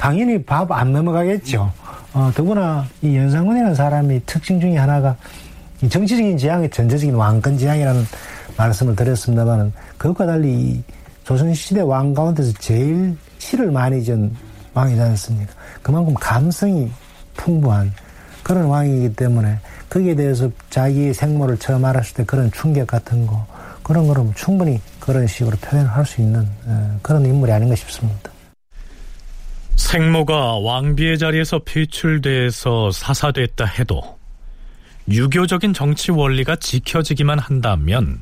당연히 0.01 0.43
밥 0.43 0.71
안 0.73 0.95
넘어가겠죠. 0.95 1.71
어, 2.15 2.33
더구나 2.35 2.87
이 3.03 3.15
연산군이라는 3.15 3.75
사람이 3.75 4.23
특징 4.25 4.59
중에 4.59 4.79
하나가 4.79 5.15
정치적인 5.87 6.39
지향의 6.39 6.71
전제적인 6.71 7.15
왕권 7.15 7.59
지향이라는 7.59 8.05
말씀을 8.57 8.97
드렸습니다만은 8.97 9.73
그것과 9.99 10.25
달리 10.25 10.53
이 10.53 10.83
조선시대 11.25 11.83
왕 11.83 12.15
가운데서 12.15 12.53
제일 12.59 13.15
시를 13.39 13.71
많이 13.71 14.03
전 14.03 14.35
왕이지 14.73 15.01
않습니까? 15.01 15.53
그만큼 15.83 16.15
감성이 16.15 16.91
풍부한 17.37 17.93
그런 18.43 18.65
왕이기 18.65 19.15
때문에 19.17 19.59
거기에 19.91 20.15
대해서 20.15 20.49
자기의 20.71 21.13
생모를 21.13 21.59
처음 21.59 21.85
알았을 21.85 22.15
때 22.15 22.25
그런 22.25 22.51
충격 22.53 22.87
같은 22.87 23.27
거 23.27 23.47
그런 23.83 24.07
거는 24.07 24.33
충분히 24.35 24.81
그런 24.99 25.27
식으로 25.27 25.59
표현을 25.59 25.91
할수 25.91 26.23
있는 26.23 26.49
어, 26.65 26.99
그런 27.03 27.27
인물이 27.27 27.53
아닌가 27.53 27.75
싶습니다. 27.75 28.30
생모가 29.81 30.59
왕비의 30.59 31.19
자리에서 31.19 31.61
피출돼서 31.61 32.93
사사됐다 32.93 33.65
해도 33.65 34.19
유교적인 35.09 35.73
정치 35.73 36.13
원리가 36.13 36.57
지켜지기만 36.57 37.39
한다면 37.39 38.21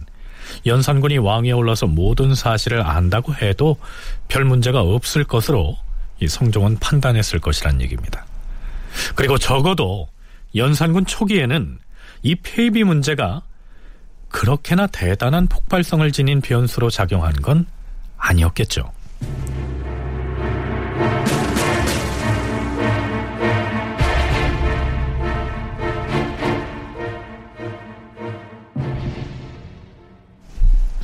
연산군이 0.64 1.18
왕위에 1.18 1.50
올라서 1.52 1.86
모든 1.86 2.34
사실을 2.34 2.86
안다고 2.86 3.34
해도 3.34 3.76
별 4.28 4.44
문제가 4.44 4.80
없을 4.80 5.24
것으로 5.24 5.76
이 6.20 6.28
성종은 6.28 6.78
판단했을 6.78 7.40
것이란 7.40 7.82
얘기입니다. 7.82 8.24
그리고 9.14 9.36
적어도 9.36 10.08
연산군 10.54 11.06
초기에는 11.06 11.78
이 12.22 12.34
폐비 12.36 12.84
문제가 12.84 13.42
그렇게나 14.30 14.86
대단한 14.86 15.48
폭발성을 15.48 16.10
지닌 16.12 16.40
변수로 16.40 16.88
작용한 16.88 17.34
건 17.34 17.66
아니었겠죠. 18.16 18.90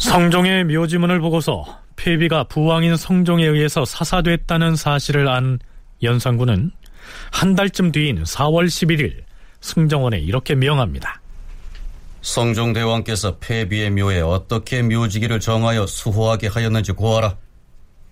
성종의 0.05 0.65
묘지문을 0.65 1.19
보고서 1.21 1.65
폐비가 1.97 2.45
부왕인 2.45 2.97
성종에 2.97 3.47
의해서 3.47 3.87
사사됐다는 3.87 4.77
사실을 4.77 5.29
안 5.29 5.59
연산군은 6.03 6.73
한 7.33 7.55
달쯤 7.55 7.91
뒤인 7.91 8.23
4월 8.23 8.67
11일 8.67 9.23
승정원에 9.63 10.19
이렇게 10.19 10.55
명합니다. 10.55 11.23
성종대왕께서 12.21 13.39
폐비의 13.39 13.91
묘에 13.93 14.21
어떻게 14.21 14.83
묘지기를 14.83 15.41
정하여 15.41 15.87
수호하게 15.87 16.49
하였는지 16.49 16.93
고하라. 16.93 17.37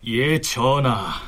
예, 0.07 0.41
전하. 0.41 1.21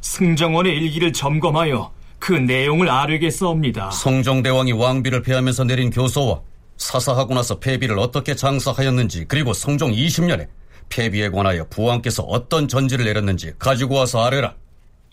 승정원의 0.00 0.76
일기를 0.76 1.12
점검하여 1.12 1.92
그 2.20 2.32
내용을 2.32 2.88
아뢰겠사옵니다. 2.88 3.90
성종대왕이 3.90 4.72
왕비를 4.72 5.22
폐하면서 5.22 5.64
내린 5.64 5.90
교서와 5.90 6.40
사사하고 6.76 7.34
나서 7.34 7.58
폐비를 7.58 7.98
어떻게 7.98 8.34
장사하였는지 8.34 9.26
그리고 9.28 9.52
성종 9.52 9.92
20년에 9.92 10.48
폐비에 10.88 11.30
관하여 11.30 11.66
부왕께서 11.68 12.22
어떤 12.24 12.68
전지를 12.68 13.04
내렸는지 13.04 13.52
가지고 13.58 13.96
와서 13.96 14.24
아뢰라. 14.24 14.54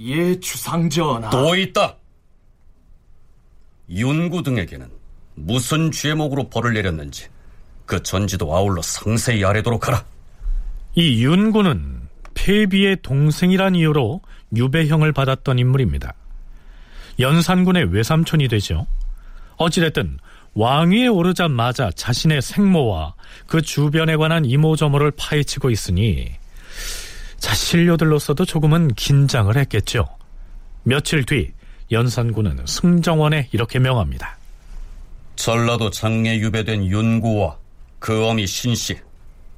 예, 0.01 0.39
주상전하. 0.39 1.29
또 1.29 1.55
있다. 1.55 1.97
윤구 3.89 4.43
등에게는 4.43 4.89
무슨 5.35 5.91
죄목으로 5.91 6.49
벌을 6.49 6.73
내렸는지 6.73 7.27
그 7.85 8.01
전지도 8.01 8.55
아울러 8.55 8.81
상세히 8.81 9.43
아뢰도록 9.43 9.87
하라. 9.87 10.05
이 10.95 11.23
윤구는 11.23 12.09
폐비의 12.33 12.97
동생이란 13.01 13.75
이유로 13.75 14.21
유배형을 14.55 15.13
받았던 15.13 15.59
인물입니다. 15.59 16.13
연산군의 17.19 17.93
외삼촌이 17.93 18.47
되죠. 18.47 18.87
어찌됐든 19.57 20.17
왕위에 20.53 21.07
오르자마자 21.07 21.91
자신의 21.95 22.41
생모와 22.41 23.15
그 23.47 23.61
주변에 23.61 24.17
관한 24.17 24.45
이모저모를 24.45 25.11
파헤치고 25.11 25.69
있으니 25.69 26.31
자 27.37 27.53
신료들로서도 27.53 28.45
조금은 28.45 28.93
긴장을 28.95 29.55
했겠죠. 29.55 30.05
며칠 30.83 31.25
뒤 31.25 31.51
연산군은 31.91 32.65
승정원에 32.65 33.49
이렇게 33.51 33.79
명합니다. 33.79 34.37
전라도 35.35 35.89
장례 35.89 36.37
유배된 36.37 36.85
윤구와 36.85 37.57
그 37.99 38.27
어미 38.27 38.45
신씨 38.45 38.99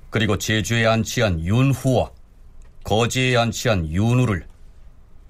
그리고 0.10 0.38
제주에 0.38 0.86
안치한 0.86 1.42
윤후와 1.42 2.12
거지에 2.84 3.36
안치한 3.36 3.90
윤우를 3.90 4.46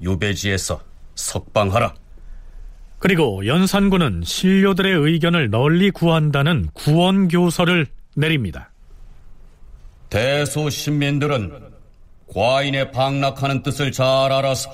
유배지에서 0.01 0.81
석방하라. 1.15 1.93
그리고 3.03 3.45
연산군은 3.45 4.21
신료들의 4.23 4.93
의견을 4.93 5.49
널리 5.49 5.91
구한다는 5.91 6.69
구원교서를 6.71 7.85
내립니다. 8.15 8.71
대소 10.09 10.69
신민들은 10.69 11.51
과인의 12.33 12.93
방락하는 12.93 13.61
뜻을 13.61 13.91
잘 13.91 14.07
알아서 14.31 14.69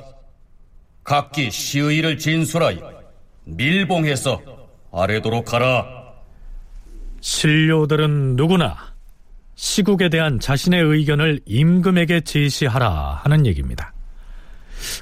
각기 1.03 1.49
시의를 1.49 2.19
진술하여 2.19 3.01
밀봉해서 3.45 4.39
아래도록 4.91 5.51
하라. 5.51 5.87
신료들은 7.21 8.35
누구나 8.35 8.93
시국에 9.55 10.09
대한 10.09 10.39
자신의 10.39 10.83
의견을 10.83 11.39
임금에게 11.47 12.21
제시하라 12.21 13.21
하는 13.23 13.47
얘기입니다. 13.47 13.91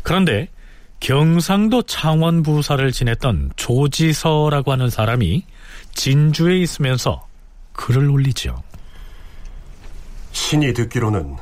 그런데 0.01 0.47
경상도 0.99 1.83
창원 1.83 2.43
부사를 2.43 2.91
지냈던 2.91 3.51
조지서라고 3.55 4.71
하는 4.71 4.89
사람이 4.89 5.45
진주에 5.93 6.57
있으면서 6.57 7.27
글을 7.73 8.09
올리죠. 8.09 8.61
신이 10.31 10.73
듣기로는 10.73 11.37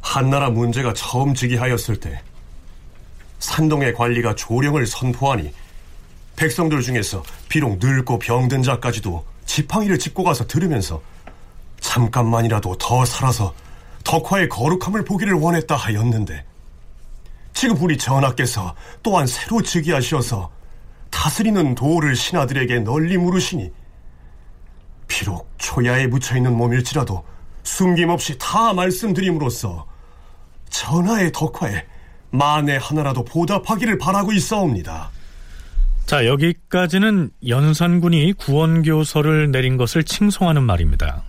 한나라 0.00 0.50
문제가 0.50 0.92
처음 0.94 1.34
즉위하였을 1.34 2.00
때 2.00 2.20
산동의 3.38 3.94
관리가 3.94 4.34
조령을 4.34 4.86
선포하니 4.86 5.52
백성들 6.36 6.80
중에서 6.82 7.22
비록 7.48 7.78
늙고 7.78 8.18
병든 8.18 8.62
자까지도 8.62 9.24
지팡이를 9.46 9.98
짚고 9.98 10.24
가서 10.24 10.46
들으면서 10.46 11.02
잠깐만이라도 11.80 12.76
더 12.78 13.04
살아서 13.04 13.54
덕화의 14.04 14.48
거룩함을 14.48 15.04
보기를 15.04 15.34
원했다 15.34 15.74
하였는데 15.76 16.44
지금 17.52 17.76
우리 17.80 17.96
전하께서 17.96 18.74
또한 19.02 19.26
새로 19.26 19.62
즉위하셔서 19.62 20.50
다스리는 21.10 21.74
도를 21.74 22.16
신하들에게 22.16 22.80
널리 22.80 23.18
물으시니 23.18 23.70
비록 25.06 25.52
초야에 25.58 26.06
묻혀있는 26.06 26.56
몸일지라도 26.56 27.24
숨김없이 27.62 28.36
다 28.38 28.72
말씀드림으로써 28.72 29.86
전하의 30.70 31.32
덕화에 31.32 31.84
만에 32.30 32.78
하나라도 32.78 33.24
보답하기를 33.24 33.98
바라고 33.98 34.32
있사옵니다. 34.32 35.10
자, 36.06 36.26
여기까지는 36.26 37.30
연산군이 37.46 38.32
구원교서를 38.32 39.50
내린 39.50 39.76
것을 39.76 40.02
칭송하는 40.02 40.62
말입니다. 40.62 41.22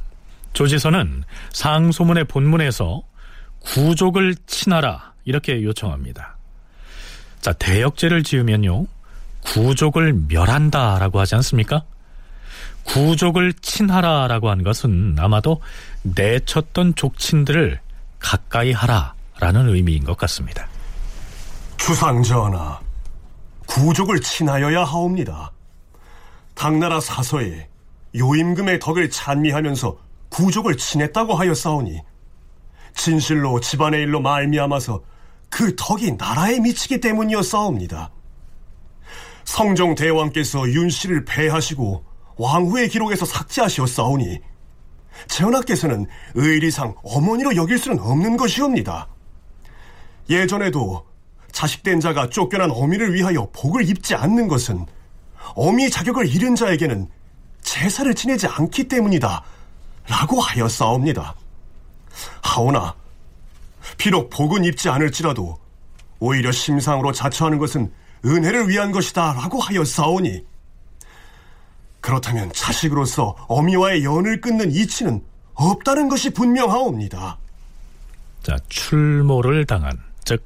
조지서는 0.53 1.23
상소문의 1.51 2.25
본문에서 2.25 3.03
구족을 3.59 4.35
친하라 4.47 5.12
이렇게 5.25 5.63
요청합니다. 5.63 6.37
자, 7.41 7.53
대역죄를 7.53 8.23
지으면요. 8.23 8.85
구족을 9.41 10.13
멸한다라고 10.27 11.19
하지 11.19 11.35
않습니까? 11.35 11.83
구족을 12.85 13.53
친하라라고 13.53 14.49
한 14.49 14.63
것은 14.63 15.15
아마도 15.17 15.61
내쳤던 16.03 16.95
족친들을 16.95 17.79
가까이 18.19 18.71
하라라는 18.71 19.69
의미인 19.69 20.03
것 20.03 20.17
같습니다. 20.17 20.67
주상 21.77 22.23
전하, 22.23 22.79
구족을 23.67 24.21
친하여야 24.21 24.83
하옵니다. 24.83 25.51
당나라 26.53 26.99
사서에 26.99 27.67
요임금의 28.15 28.79
덕을 28.79 29.09
찬미하면서 29.09 29.97
구족을 30.29 30.77
친했다고 30.77 31.35
하였사오니 31.35 31.99
진실로 32.95 33.59
집안의 33.59 34.03
일로 34.03 34.21
말미암아서 34.21 35.01
그 35.53 35.75
덕이 35.75 36.13
나라에 36.13 36.59
미치기 36.59 36.99
때문이었사옵니다. 36.99 38.09
성종 39.45 39.93
대왕께서 39.93 40.67
윤 40.69 40.89
씨를 40.89 41.25
폐하시고 41.25 42.03
왕후의 42.37 42.89
기록에서 42.89 43.25
삭제하시었사오니 43.25 44.39
전하께서는 45.27 46.07
의리상 46.33 46.95
어머니로 47.03 47.55
여길 47.55 47.77
수는 47.77 47.99
없는 47.99 48.35
것이옵니다. 48.35 49.07
예전에도 50.27 51.05
자식된 51.51 51.99
자가 51.99 52.29
쫓겨난 52.29 52.71
어미를 52.71 53.13
위하여 53.13 53.47
복을 53.53 53.87
입지 53.87 54.15
않는 54.15 54.47
것은 54.47 54.87
어미 55.53 55.91
자격을 55.91 56.27
잃은 56.33 56.55
자에게는 56.55 57.07
제사를 57.61 58.11
지내지 58.15 58.47
않기 58.47 58.87
때문이다. 58.87 59.43
라고 60.07 60.41
하였사옵니다. 60.41 61.35
하오나, 62.41 62.95
비록 63.97 64.29
복은 64.29 64.63
입지 64.65 64.89
않을지라도 64.89 65.57
오히려 66.19 66.51
심상으로 66.51 67.11
자처하는 67.11 67.57
것은 67.57 67.91
은혜를 68.25 68.69
위한 68.69 68.91
것이다. 68.91 69.33
라고 69.33 69.59
하였사오니, 69.59 70.45
그렇다면 71.99 72.51
자식으로서 72.53 73.35
어미와의 73.47 74.03
연을 74.03 74.41
끊는 74.41 74.71
이치는 74.71 75.21
없다는 75.53 76.09
것이 76.09 76.29
분명하옵니다. 76.31 77.37
자, 78.41 78.57
출모를 78.69 79.65
당한, 79.65 79.99
즉, 80.23 80.45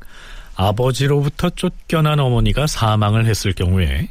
아버지로부터 0.55 1.49
쫓겨난 1.51 2.19
어머니가 2.19 2.67
사망을 2.67 3.25
했을 3.25 3.53
경우에 3.53 4.09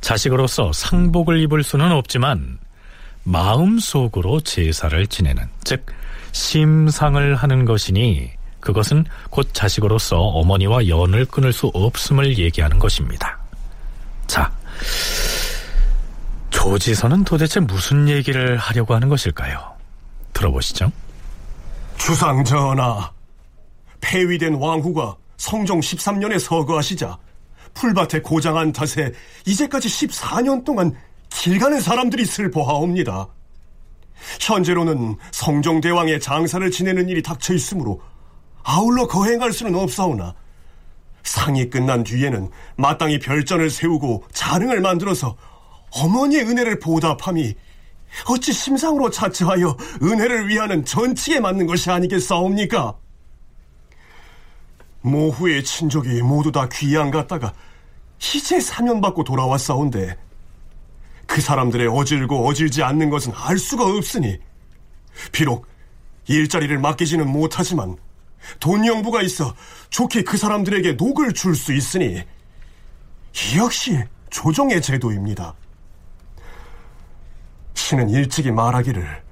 자식으로서 0.00 0.72
상복을 0.72 1.40
입을 1.40 1.62
수는 1.62 1.92
없지만 1.92 2.58
마음속으로 3.24 4.40
제사를 4.40 5.06
지내는, 5.06 5.44
즉, 5.64 5.86
심상을 6.32 7.34
하는 7.34 7.64
것이니 7.64 8.30
그것은 8.60 9.04
곧 9.30 9.48
자식으로서 9.52 10.18
어머니와 10.18 10.88
연을 10.88 11.24
끊을 11.26 11.52
수 11.52 11.70
없음을 11.74 12.38
얘기하는 12.38 12.78
것입니다. 12.78 13.38
자, 14.26 14.52
조지서는 16.50 17.24
도대체 17.24 17.60
무슨 17.60 18.08
얘기를 18.08 18.56
하려고 18.56 18.94
하는 18.94 19.08
것일까요? 19.08 19.76
들어보시죠. 20.32 20.90
주상 21.96 22.44
전하, 22.44 23.10
폐위된 24.00 24.54
왕후가 24.54 25.16
성종 25.36 25.80
13년에 25.80 26.38
서거하시자 26.38 27.18
풀밭에 27.74 28.22
고장한 28.22 28.72
탓에 28.72 29.12
이제까지 29.46 29.88
14년 29.88 30.64
동안 30.64 30.94
길 31.30 31.58
가는 31.58 31.80
사람들이 31.80 32.24
슬퍼하옵니다. 32.24 33.28
현재로는 34.40 35.16
성종대왕의 35.30 36.20
장사를 36.20 36.68
지내는 36.70 37.08
일이 37.08 37.22
닥쳐 37.22 37.54
있으므로 37.54 38.00
아울러 38.68 39.06
거행할 39.06 39.50
수는 39.50 39.74
없사오나 39.74 40.34
상이 41.22 41.70
끝난 41.70 42.04
뒤에는 42.04 42.50
마땅히 42.76 43.18
별전을 43.18 43.70
세우고 43.70 44.24
자릉을 44.32 44.82
만들어서 44.82 45.36
어머니의 45.90 46.42
은혜를 46.42 46.78
보답함이 46.78 47.54
어찌 48.28 48.52
심상으로 48.52 49.08
자처하여 49.08 49.74
은혜를 50.02 50.48
위하는 50.48 50.84
전칙에 50.84 51.40
맞는 51.40 51.66
것이 51.66 51.90
아니겠사옵니까? 51.90 52.94
모후의 55.00 55.64
친족이 55.64 56.20
모두 56.20 56.52
다 56.52 56.68
귀양 56.70 57.10
갔다가 57.10 57.54
이제 58.18 58.60
사면받고 58.60 59.24
돌아왔사온데 59.24 60.14
그 61.26 61.40
사람들의 61.40 61.88
어질고 61.88 62.46
어질지 62.46 62.82
않는 62.82 63.08
것은 63.08 63.32
알 63.34 63.56
수가 63.56 63.86
없으니 63.86 64.38
비록 65.32 65.66
일자리를 66.26 66.78
맡기지는 66.78 67.26
못하지만 67.26 67.96
돈영부가 68.60 69.22
있어 69.22 69.54
좋게 69.90 70.22
그 70.22 70.36
사람들에게 70.36 70.92
녹을 70.92 71.32
줄 71.32 71.54
수 71.54 71.72
있으니 71.72 72.22
이 73.54 73.58
역시 73.58 73.98
조정의 74.30 74.82
제도입니다. 74.82 75.54
신은 77.74 78.10
일찍이 78.10 78.50
말하기를 78.50 79.22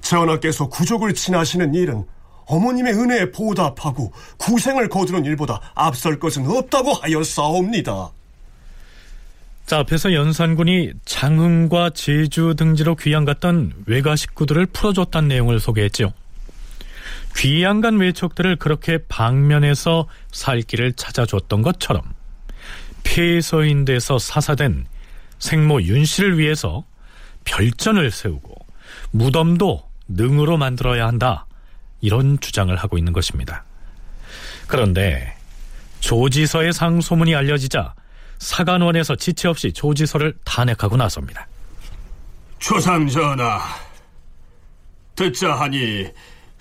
전하께서 0.00 0.68
구족을 0.68 1.14
친하시는 1.14 1.74
일은 1.74 2.04
어머님의 2.46 2.94
은혜에 2.94 3.30
보답하고 3.30 4.12
구생을 4.38 4.88
거두는 4.88 5.24
일보다 5.24 5.60
앞설 5.74 6.18
것은 6.18 6.48
없다고 6.50 6.92
하였사옵니다. 6.94 8.10
자, 9.66 9.78
앞에서 9.78 10.12
연산군이 10.12 10.94
장흥과 11.04 11.90
제주 11.90 12.54
등지로 12.56 12.96
귀양 12.96 13.24
갔던 13.24 13.72
외가 13.86 14.16
식구들을 14.16 14.66
풀어줬다는 14.66 15.28
내용을 15.28 15.60
소개했죠. 15.60 16.12
귀양 17.36 17.80
간 17.80 17.98
외척들을 17.98 18.56
그렇게 18.56 18.98
방면에서 19.08 20.08
살 20.30 20.60
길을 20.60 20.94
찾아줬던 20.94 21.62
것처럼 21.62 22.02
폐서인돼서 23.02 24.18
사사된 24.18 24.86
생모 25.38 25.82
윤 25.82 26.04
씨를 26.04 26.38
위해서 26.38 26.84
별전을 27.44 28.10
세우고 28.10 28.54
무덤도 29.12 29.88
능으로 30.08 30.56
만들어야 30.56 31.06
한다. 31.06 31.46
이런 32.00 32.40
주장을 32.40 32.74
하고 32.76 32.98
있는 32.98 33.12
것입니다. 33.12 33.64
그런데 34.66 35.36
조지서의 36.00 36.72
상소문이 36.72 37.34
알려지자 37.34 37.94
사간원에서 38.38 39.16
지체 39.16 39.48
없이 39.48 39.72
조지서를 39.72 40.34
탄핵하고 40.44 40.96
나섭니다. 40.96 41.46
초상전하, 42.58 43.60
듣자 45.14 45.54
하니 45.54 46.06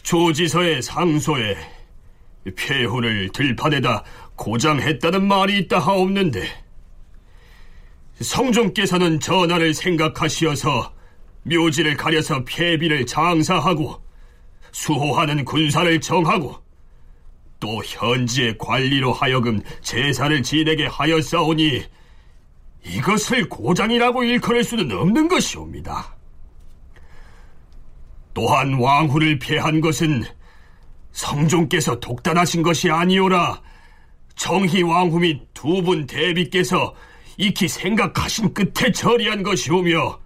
조지서의 0.03 0.81
상소에 0.81 1.57
폐혼을 2.55 3.29
들판에다 3.33 4.03
고장했다는 4.35 5.27
말이 5.27 5.59
있다 5.59 5.79
하옵는데 5.79 6.47
성종께서는 8.21 9.19
전하를 9.19 9.73
생각하시어서 9.73 10.93
묘지를 11.43 11.95
가려서 11.95 12.43
폐비를 12.43 13.05
장사하고 13.05 14.01
수호하는 14.71 15.45
군사를 15.45 15.99
정하고 16.01 16.57
또 17.59 17.83
현지의 17.83 18.57
관리로 18.57 19.11
하여금 19.11 19.61
제사를 19.81 20.41
지내게 20.41 20.85
하였사오니 20.87 21.83
이것을 22.85 23.49
고장이라고 23.49 24.23
일컬을 24.23 24.63
수는 24.63 24.91
없는 24.91 25.27
것이옵니다. 25.27 26.15
또한 28.39 28.73
왕후를 28.75 29.37
폐한 29.37 29.81
것은 29.81 30.23
성종께서 31.11 31.99
독단하신 31.99 32.63
것이 32.63 32.89
아니오라 32.89 33.61
정희 34.37 34.81
왕후 34.81 35.19
및 35.19 35.41
두 35.53 35.81
분 35.81 36.07
대비께서 36.07 36.95
익히 37.35 37.67
생각하신 37.67 38.53
끝에 38.53 38.93
처리한 38.93 39.43
것이오며 39.43 40.17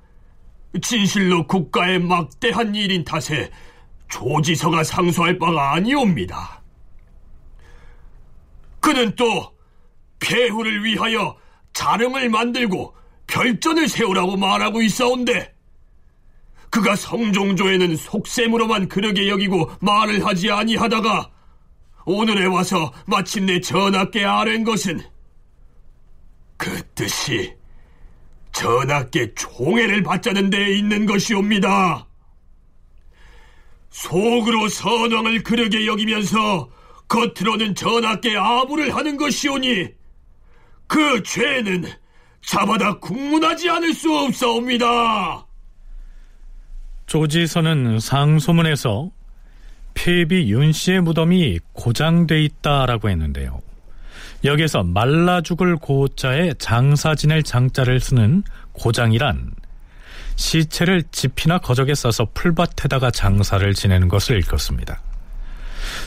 진실로 0.80 1.48
국가의 1.48 1.98
막대한 2.02 2.76
일인 2.76 3.04
탓에 3.04 3.50
조지서가 4.10 4.84
상소할 4.84 5.40
바가 5.40 5.74
아니옵니다. 5.74 6.62
그는 8.80 9.16
또 9.16 9.52
폐후를 10.20 10.84
위하여 10.84 11.36
자릉을 11.74 12.30
만들고 12.30 12.96
별전을 13.26 13.88
세우라고 13.88 14.38
말하고 14.38 14.84
있사온데 14.84 15.53
그가 16.74 16.96
성종조에는 16.96 17.96
속셈으로만 17.96 18.88
그러게 18.90 19.30
여기고 19.30 19.70
말을 19.80 20.26
하지 20.26 20.50
아니하다가 20.50 21.30
오늘에 22.04 22.46
와서 22.46 22.92
마침내 23.06 23.60
전하께 23.62 24.26
아랜 24.26 24.64
것은 24.64 25.00
그 26.58 26.82
뜻이 26.96 27.54
전하께 28.54 29.36
총애를 29.36 30.02
받자는 30.02 30.50
데에 30.50 30.76
있는 30.76 31.06
것이옵니다. 31.06 32.08
속으로 33.92 34.68
선왕을 34.68 35.44
그러게 35.44 35.86
여기면서 35.86 36.72
겉으로는 37.08 37.76
전하께 37.76 38.36
아부를 38.36 38.96
하는 38.96 39.18
것이오니 39.18 39.90
그 40.88 41.22
죄는 41.22 41.86
잡아다 42.42 42.98
국문하지 42.98 43.70
않을 43.70 43.94
수 43.94 44.12
없사옵니다. 44.12 45.53
조지서는 47.06 48.00
상소문에서 48.00 49.12
폐비 49.94 50.52
윤 50.52 50.72
씨의 50.72 51.02
무덤이 51.02 51.60
고장돼 51.74 52.44
있다라고 52.44 53.10
했는데요. 53.10 53.62
여기서 54.44 54.84
말라 54.84 55.42
죽을 55.42 55.76
고자에 55.78 56.54
장사 56.58 57.16
지낼 57.16 57.44
장자를 57.44 58.00
쓰는 58.00 58.44
고장이란 58.74 59.52
시체를 60.36 61.04
지피나 61.12 61.60
거적에 61.60 61.94
싸서 61.94 62.28
풀밭에다가 62.34 63.12
장사를 63.12 63.74
지내는 63.74 64.08
것을 64.10 64.36
일컫습니다. 64.38 65.02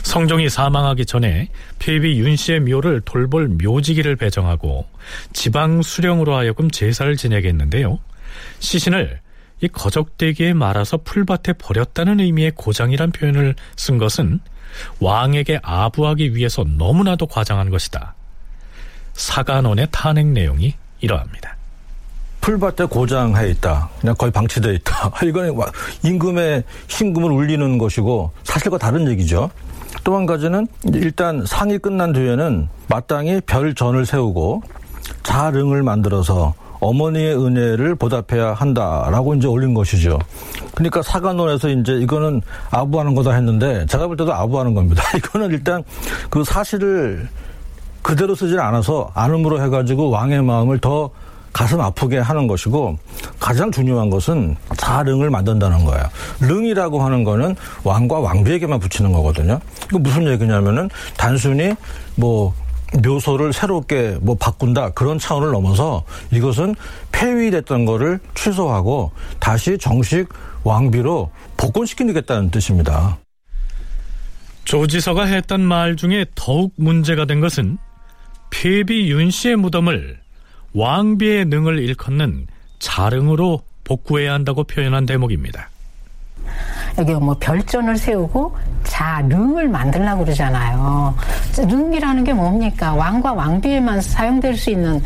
성종이 0.03 0.49
사망하기 0.49 1.05
전에 1.05 1.49
폐비 1.79 2.19
윤 2.19 2.35
씨의 2.35 2.61
묘를 2.61 3.01
돌볼 3.01 3.47
묘지기를 3.63 4.15
배정하고 4.15 4.87
지방 5.33 5.81
수령으로 5.81 6.35
하여금 6.35 6.69
제사를 6.69 7.15
지내게 7.15 7.49
했는데요. 7.49 7.99
시신을 8.59 9.19
이 9.61 9.67
거적대기에 9.67 10.53
말아서 10.53 10.97
풀밭에 10.97 11.53
버렸다는 11.53 12.19
의미의 12.19 12.51
고장이란 12.55 13.11
표현을 13.11 13.55
쓴 13.75 13.97
것은 13.97 14.39
왕에게 14.99 15.59
아부하기 15.63 16.35
위해서 16.35 16.63
너무나도 16.63 17.25
과장한 17.27 17.69
것이다. 17.69 18.13
사간원의 19.13 19.87
탄핵 19.91 20.27
내용이 20.27 20.75
이러합니다. 21.01 21.55
풀밭에 22.41 22.85
고장해 22.85 23.49
있다. 23.49 23.89
그냥 23.99 24.15
거의 24.15 24.31
방치되어 24.31 24.71
있다. 24.73 25.11
이건 25.25 25.57
임금의 26.03 26.63
신금을 26.87 27.31
울리는 27.31 27.77
것이고 27.77 28.31
사실과 28.43 28.77
다른 28.77 29.09
얘기죠. 29.09 29.49
또 30.03 30.15
한 30.15 30.25
가지는 30.25 30.67
일단 30.93 31.45
상이 31.45 31.77
끝난 31.77 32.13
뒤에는 32.13 32.69
마땅히 32.87 33.41
별전을 33.41 34.05
세우고 34.05 34.61
자릉을 35.23 35.83
만들어서 35.83 36.53
어머니의 36.79 37.35
은혜를 37.35 37.95
보답해야 37.95 38.53
한다라고 38.53 39.35
이제 39.35 39.47
올린 39.47 39.73
것이죠. 39.73 40.19
그러니까 40.75 41.01
사관원에서 41.01 41.69
이제 41.69 41.93
이거는 41.93 42.41
아부하는 42.71 43.15
거다 43.15 43.31
했는데 43.31 43.85
제가 43.87 44.07
볼 44.07 44.17
때도 44.17 44.33
아부하는 44.33 44.73
겁니다. 44.73 45.03
이거는 45.17 45.49
일단 45.51 45.83
그 46.29 46.43
사실을 46.43 47.27
그대로 48.01 48.35
쓰질 48.35 48.59
않아서 48.59 49.11
안음으로 49.13 49.61
해가지고 49.61 50.09
왕의 50.09 50.43
마음을 50.43 50.79
더 50.79 51.09
가슴 51.57 51.81
아프게 51.81 52.19
하는 52.19 52.45
것이고 52.45 52.97
가장 53.39 53.71
중요한 53.71 54.11
것은 54.11 54.55
자릉을 54.77 55.31
만든다는 55.31 55.85
거예요. 55.85 56.03
릉이라고 56.39 57.01
하는 57.01 57.23
거는 57.23 57.55
왕과 57.83 58.19
왕비에게만 58.19 58.79
붙이는 58.79 59.11
거거든요. 59.11 59.59
이거 59.89 59.97
무슨 59.97 60.27
얘기냐면은 60.27 60.87
단순히 61.17 61.73
뭐 62.15 62.53
묘소를 63.03 63.53
새롭게 63.53 64.17
뭐 64.21 64.35
바꾼다 64.35 64.91
그런 64.91 65.19
차원을 65.19 65.51
넘어서 65.51 66.03
이것은 66.31 66.75
폐위됐던 67.11 67.85
거를 67.85 68.19
취소하고 68.33 69.11
다시 69.39 69.77
정식 69.77 70.27
왕비로 70.63 71.31
복권시키겠다는 71.57 72.51
뜻입니다. 72.51 73.17
조지서가 74.65 75.25
했던 75.25 75.61
말 75.61 75.95
중에 75.95 76.25
더욱 76.35 76.73
문제가 76.75 77.25
된 77.25 77.39
것은 77.39 77.77
폐비 78.49 79.09
윤 79.09 79.31
씨의 79.31 79.55
무덤을 79.55 80.19
왕비의 80.73 81.45
능을 81.45 81.79
일컫는 81.79 82.47
자릉으로 82.79 83.61
복구해야 83.83 84.33
한다고 84.33 84.63
표현한 84.63 85.05
대목입니다. 85.05 85.69
여기 86.97 87.13
뭐 87.13 87.35
별전을 87.39 87.97
세우고 87.97 88.55
자릉을 88.83 89.67
만들려고 89.67 90.23
그러잖아요. 90.23 91.13
릉이라는 91.67 92.23
게 92.23 92.33
뭡니까? 92.33 92.93
왕과 92.93 93.33
왕비에만 93.33 94.01
사용될 94.01 94.57
수 94.57 94.71
있는 94.71 95.01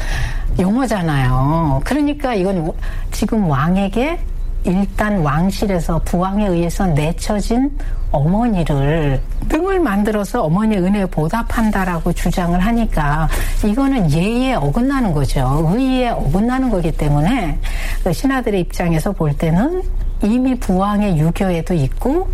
용어잖아요. 0.59 1.81
그러니까 1.83 2.33
이건 2.33 2.71
지금 3.11 3.49
왕에게 3.49 4.19
일단 4.63 5.19
왕실에서 5.21 5.99
부왕에 6.05 6.47
의해서 6.47 6.85
내쳐진 6.85 7.75
어머니를 8.11 9.21
등을 9.49 9.79
만들어서 9.79 10.43
어머니 10.43 10.77
은혜에 10.77 11.05
보답한다라고 11.05 12.13
주장을 12.13 12.59
하니까 12.59 13.27
이거는 13.65 14.11
예의에 14.11 14.53
어긋나는 14.55 15.13
거죠. 15.13 15.65
의의에 15.73 16.09
어긋나는 16.09 16.69
거기 16.69 16.91
때문에 16.91 17.57
그 18.03 18.13
신하들의 18.13 18.59
입장에서 18.61 19.11
볼 19.11 19.35
때는 19.35 19.81
이미 20.23 20.55
부왕의 20.55 21.17
유교에도 21.17 21.73
있고 21.73 22.29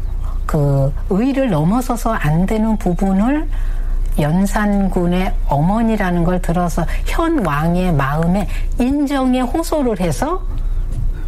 그 0.45 0.93
의를 1.10 1.50
넘어서서 1.50 2.13
안 2.13 2.45
되는 2.45 2.78
부분을 2.78 3.47
연산군의 4.19 5.34
어머니라는 5.47 6.23
걸 6.23 6.41
들어서 6.41 6.86
현 7.06 7.45
왕의 7.45 7.93
마음에 7.93 8.47
인정에 8.80 9.41
호소를 9.41 10.00
해서 10.00 10.45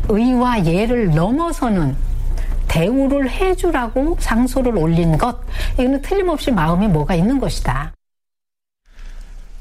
의와 0.08 0.66
예를 0.66 1.12
넘어서는 1.12 1.96
대우를 2.68 3.30
해주라고 3.30 4.18
상소를 4.20 4.78
올린 4.78 5.18
것 5.18 5.40
이거는 5.74 6.02
틀림없이 6.02 6.52
마음에 6.52 6.88
뭐가 6.88 7.16
있는 7.16 7.40
것이다. 7.40 7.94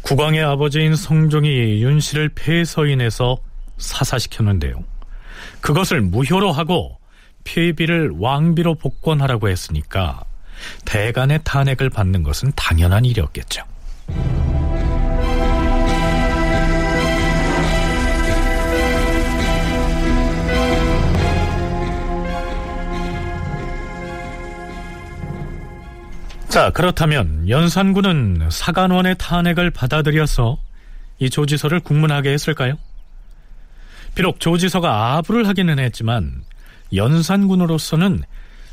국왕의 0.03 0.43
아버지인 0.43 0.95
성종이 0.95 1.83
윤 1.83 2.01
씨를 2.01 2.31
폐서인해서 2.31 3.37
사사시켰는데요. 3.77 4.83
그것을 5.61 6.01
무효로 6.01 6.53
하고 6.53 6.99
폐비를 7.45 8.13
왕비로 8.19 8.77
복권하라고 8.77 9.49
했으니까 9.49 10.23
대간의 10.85 11.41
탄핵을 11.45 11.91
받는 11.91 12.23
것은 12.23 12.53
당연한 12.57 13.05
일이었겠죠. 13.05 13.63
자, 26.49 26.71
그렇다면 26.71 27.49
연산군은 27.49 28.49
사간원의 28.51 29.17
탄핵을 29.19 29.71
받아들여서 29.71 30.59
이 31.19 31.31
조지서를 31.31 31.81
국문하게 31.81 32.31
했을까요? 32.31 32.75
비록 34.19 34.41
조지서가 34.41 35.15
아부를 35.15 35.47
하기는 35.47 35.79
했지만 35.79 36.43
연산군으로서는 36.93 38.25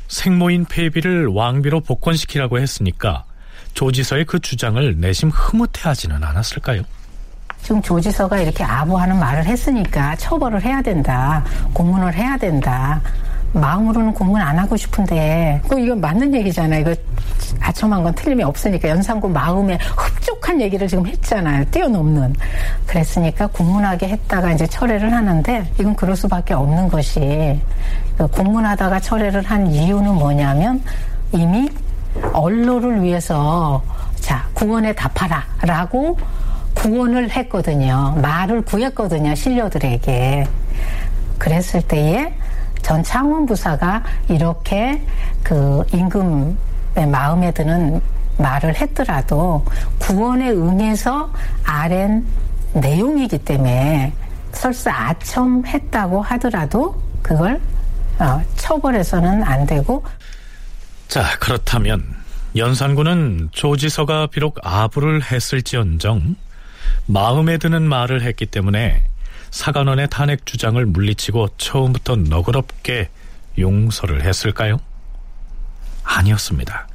생모인 0.08 0.64
폐비를 0.64 1.28
왕비로 1.28 1.82
복권시키라고 1.82 2.58
했으니까 2.58 3.22
조지서의 3.74 4.24
그 4.24 4.40
주장을 4.40 4.96
내심 4.98 5.28
흐뭇해하지는 5.28 6.24
않았을까요? 6.24 6.82
지금 7.62 7.80
조지서가 7.80 8.40
이렇게 8.40 8.64
아부하는 8.64 9.20
말을 9.20 9.44
했으니까 9.44 10.16
처벌을 10.16 10.60
해야 10.62 10.82
된다. 10.82 11.44
고문을 11.72 12.12
해야 12.14 12.36
된다. 12.36 13.00
마음으로는 13.60 14.12
공문 14.12 14.40
안 14.40 14.58
하고 14.58 14.76
싶은데 14.76 15.60
그 15.68 15.78
이건 15.80 16.00
맞는 16.00 16.34
얘기잖아요. 16.34 16.80
이거 16.80 16.94
아첨한 17.60 18.02
건 18.02 18.14
틀림이 18.14 18.42
없으니까 18.42 18.88
연산군 18.88 19.32
마음에 19.32 19.78
흡족한 19.96 20.60
얘기를 20.60 20.86
지금 20.86 21.06
했잖아요. 21.06 21.64
뛰어넘는. 21.70 22.34
그랬으니까 22.86 23.46
공문하게 23.48 24.08
했다가 24.08 24.52
이제 24.52 24.66
철회를 24.66 25.12
하는데 25.12 25.70
이건 25.80 25.94
그럴 25.96 26.16
수밖에 26.16 26.54
없는 26.54 26.88
것이 26.88 27.60
그 28.16 28.26
공문하다가 28.28 29.00
철회를 29.00 29.42
한 29.42 29.66
이유는 29.66 30.14
뭐냐면 30.14 30.82
이미 31.32 31.68
언로를 32.32 33.02
위해서 33.02 33.82
자 34.20 34.46
구원에 34.54 34.92
답하라라고 34.92 36.18
구원을 36.74 37.30
했거든요. 37.30 38.16
말을 38.20 38.62
구했거든요. 38.62 39.34
신료들에게. 39.34 40.46
그랬을 41.38 41.82
때에 41.82 42.32
전 42.86 43.02
창원 43.02 43.46
부사가 43.46 44.00
이렇게 44.28 45.02
그 45.42 45.82
임금의 45.92 47.08
마음에 47.10 47.50
드는 47.50 48.00
말을 48.38 48.76
했더라도 48.76 49.64
구원에 49.98 50.50
응해서 50.50 51.32
아랜 51.64 52.24
내용이기 52.74 53.38
때문에 53.38 54.12
설사 54.52 54.92
아첨했다고 55.08 56.22
하더라도 56.22 57.02
그걸 57.22 57.60
어, 58.20 58.40
처벌해서는 58.54 59.42
안 59.42 59.66
되고. 59.66 60.04
자, 61.08 61.24
그렇다면 61.40 62.04
연산군은 62.54 63.48
조지서가 63.50 64.28
비록 64.28 64.60
아부를 64.62 65.24
했을지언정 65.24 66.36
마음에 67.06 67.58
드는 67.58 67.82
말을 67.82 68.22
했기 68.22 68.46
때문에 68.46 69.02
사관원의 69.50 70.08
탄핵 70.10 70.46
주장을 70.46 70.84
물리치고 70.84 71.48
처음부터 71.58 72.16
너그럽게 72.16 73.08
용서를 73.58 74.22
했을까요? 74.24 74.78
아니었습니다. 76.04 76.88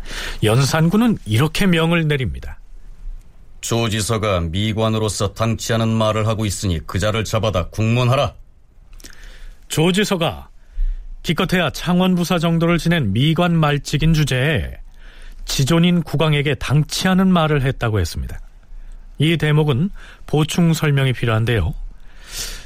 연산군은 0.44 1.18
이렇게 1.26 1.66
명을 1.66 2.08
내립니다. 2.08 2.60
조지서가 3.62 4.42
미관으로서 4.42 5.34
당치 5.34 5.74
않은 5.74 5.88
말을 5.90 6.28
하고 6.28 6.46
있으니 6.46 6.80
그 6.86 7.00
자를 7.00 7.24
잡아다 7.24 7.68
국문하라. 7.68 8.34
조지서가 9.68 10.50
기껏해야 11.24 11.70
창원부사 11.70 12.40
정도를 12.40 12.78
지낸 12.80 13.14
미관 13.14 13.56
말직인 13.56 14.14
주제에 14.14 14.78
지존인 15.46 16.02
국왕에게 16.02 16.56
당치 16.56 17.08
않은 17.08 17.32
말을 17.32 17.62
했다고 17.62 18.00
했습니다. 18.00 18.40
이 19.20 19.38
대목은 19.38 19.92
보충 20.26 20.74
설명이 20.74 21.14
필요한데요. 21.14 21.74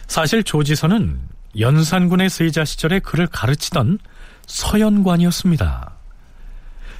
사실 0.08 0.44
조지서는 0.44 1.20
연산군의 1.60 2.30
세자 2.30 2.66
시절에 2.66 3.00
그를 3.00 3.28
가르치던 3.28 4.00
서연관이었습니다. 4.46 5.96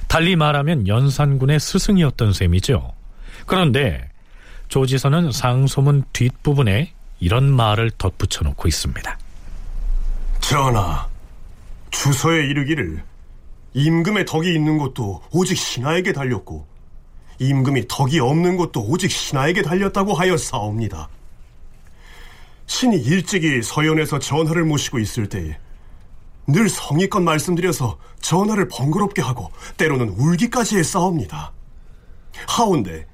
달리 0.08 0.36
말하면 0.36 0.88
연산군의 0.88 1.60
스승이었던 1.60 2.32
셈이죠. 2.32 2.94
그런데 3.46 4.08
조지서는 4.68 5.32
상소문 5.32 6.04
뒷부분에 6.12 6.92
이런 7.20 7.50
말을 7.50 7.90
덧붙여 7.92 8.44
놓고 8.44 8.68
있습니다. 8.68 9.18
전하, 10.40 11.06
주서에 11.90 12.46
이르기를 12.46 13.02
임금의 13.74 14.26
덕이 14.26 14.54
있는 14.54 14.78
것도 14.78 15.22
오직 15.32 15.56
신하에게 15.56 16.12
달렸고 16.12 16.66
임금이 17.38 17.88
덕이 17.88 18.20
없는 18.20 18.56
것도 18.56 18.82
오직 18.82 19.10
신하에게 19.10 19.62
달렸다고 19.62 20.14
하여 20.14 20.36
싸웁니다. 20.36 21.08
신이 22.66 22.96
일찍이 22.96 23.62
서연에서 23.62 24.18
전하를 24.18 24.64
모시고 24.64 24.98
있을 24.98 25.28
때에 25.28 25.58
늘 26.46 26.68
성의껏 26.68 27.22
말씀드려서 27.22 27.98
전하를 28.20 28.68
번거롭게 28.68 29.22
하고 29.22 29.50
때로는 29.76 30.10
울기까지 30.10 30.78
했사옵니다. 30.78 31.52
하운데 32.46 33.06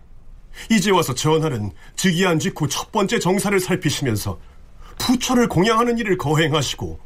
이제 0.71 0.91
와서 0.91 1.15
전하는 1.15 1.71
즉위한 1.97 2.38
직후 2.38 2.69
첫 2.69 2.93
번째 2.93 3.19
정사를 3.19 3.59
살피시면서 3.59 4.38
부처를 4.99 5.49
공양하는 5.49 5.99
일을 5.99 6.19
거행하시고 6.19 7.01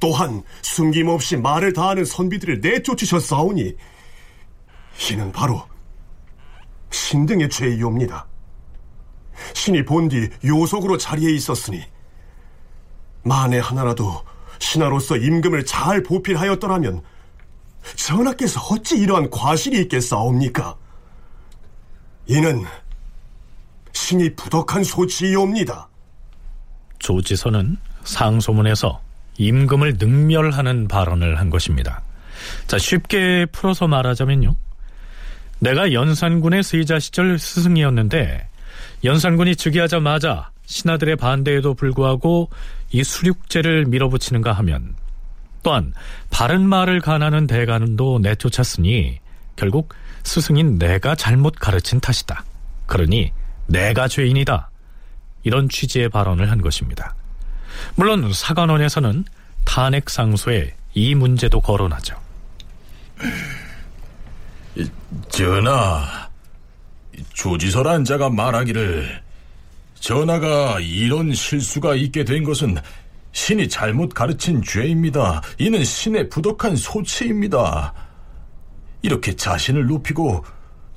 또한 0.00 0.42
숨김없이 0.62 1.36
말을 1.36 1.72
다하는 1.72 2.04
선비들을 2.04 2.60
내쫓으셨사오니 2.60 3.74
이는 5.10 5.32
바로 5.32 5.62
신등의 6.90 7.50
죄이옵니다. 7.50 8.26
신이 9.54 9.84
본 9.84 10.08
뒤 10.08 10.28
요속으로 10.44 10.98
자리에 10.98 11.32
있었으니 11.32 11.82
만에 13.22 13.58
하나라도 13.58 14.22
신하로서 14.58 15.16
임금을 15.16 15.64
잘 15.66 16.02
보필하였더라면 16.02 17.02
전하께서 17.96 18.60
어찌 18.70 18.96
이러한 18.98 19.30
과실이 19.30 19.80
있겠사옵니까? 19.82 20.76
이는 22.26 22.64
신이 23.92 24.34
부덕한 24.34 24.84
소치이옵니다. 24.84 25.88
조지서는 26.98 27.76
상소문에서 28.04 29.00
임금을 29.38 29.96
능멸하는 29.98 30.88
발언을 30.88 31.38
한 31.38 31.50
것입니다. 31.50 32.02
자, 32.66 32.78
쉽게 32.78 33.46
풀어서 33.52 33.86
말하자면요. 33.86 34.54
내가 35.58 35.92
연산군의 35.92 36.62
세자 36.62 36.98
시절 36.98 37.38
스승이었는데 37.38 38.48
연산군이 39.04 39.56
즉위하자마자 39.56 40.50
신하들의 40.66 41.16
반대에도 41.16 41.74
불구하고 41.74 42.50
이 42.90 43.04
수륙제를 43.04 43.86
밀어붙이는가 43.86 44.52
하면 44.52 44.94
또한 45.62 45.92
바른 46.30 46.66
말을 46.68 47.00
가하는 47.00 47.46
대간도 47.46 48.20
내쫓았으니 48.20 49.18
결국 49.56 49.94
스승인 50.22 50.78
내가 50.78 51.14
잘못 51.14 51.56
가르친 51.58 52.00
탓이다. 52.00 52.44
그러니 52.86 53.32
내가 53.66 54.08
죄인이다. 54.08 54.70
이런 55.42 55.68
취지의 55.68 56.08
발언을 56.08 56.50
한 56.50 56.60
것입니다. 56.60 57.14
물론 57.94 58.32
사관원에서는 58.32 59.24
탄핵 59.64 60.10
상소에 60.10 60.74
이 60.94 61.14
문제도 61.14 61.60
거론하죠. 61.60 62.16
전하, 65.28 66.25
조지설한 67.34 68.04
자가 68.04 68.30
말하기를 68.30 69.22
전하가 69.94 70.78
이런 70.80 71.32
실수가 71.32 71.94
있게 71.94 72.24
된 72.24 72.44
것은 72.44 72.76
신이 73.32 73.68
잘못 73.68 74.14
가르친 74.14 74.62
죄입니다. 74.62 75.42
이는 75.58 75.84
신의 75.84 76.28
부덕한 76.28 76.76
소치입니다. 76.76 77.92
이렇게 79.02 79.34
자신을 79.34 79.86
높이고 79.86 80.44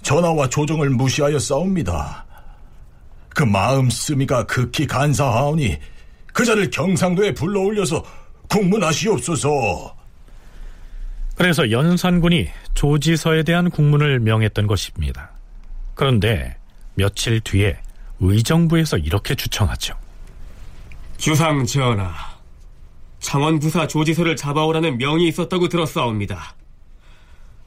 전하와 0.01 0.47
조정을 0.49 0.89
무시하여 0.89 1.37
싸웁니다. 1.37 2.25
그 3.29 3.43
마음 3.43 3.89
쓰미가 3.89 4.45
극히 4.45 4.87
간사하오니 4.87 5.77
그 6.33 6.45
자를 6.45 6.69
경상도에 6.69 7.33
불러올려서 7.33 8.03
국문하시옵소서. 8.47 9.95
그래서 11.35 11.71
연산군이 11.71 12.47
조지서에 12.73 13.43
대한 13.43 13.69
국문을 13.69 14.19
명했던 14.19 14.67
것입니다. 14.67 15.31
그런데 15.99 16.55
며칠 16.95 17.41
뒤에 17.41 17.77
의정부에서 18.21 18.97
이렇게 18.99 19.35
주청하죠. 19.35 19.95
주상 21.17 21.65
전하, 21.65 22.13
창원 23.19 23.59
부사 23.59 23.85
조지서를 23.85 24.37
잡아오라는 24.37 24.97
명이 24.97 25.27
있었다고 25.27 25.67
들었사옵니다. 25.67 26.55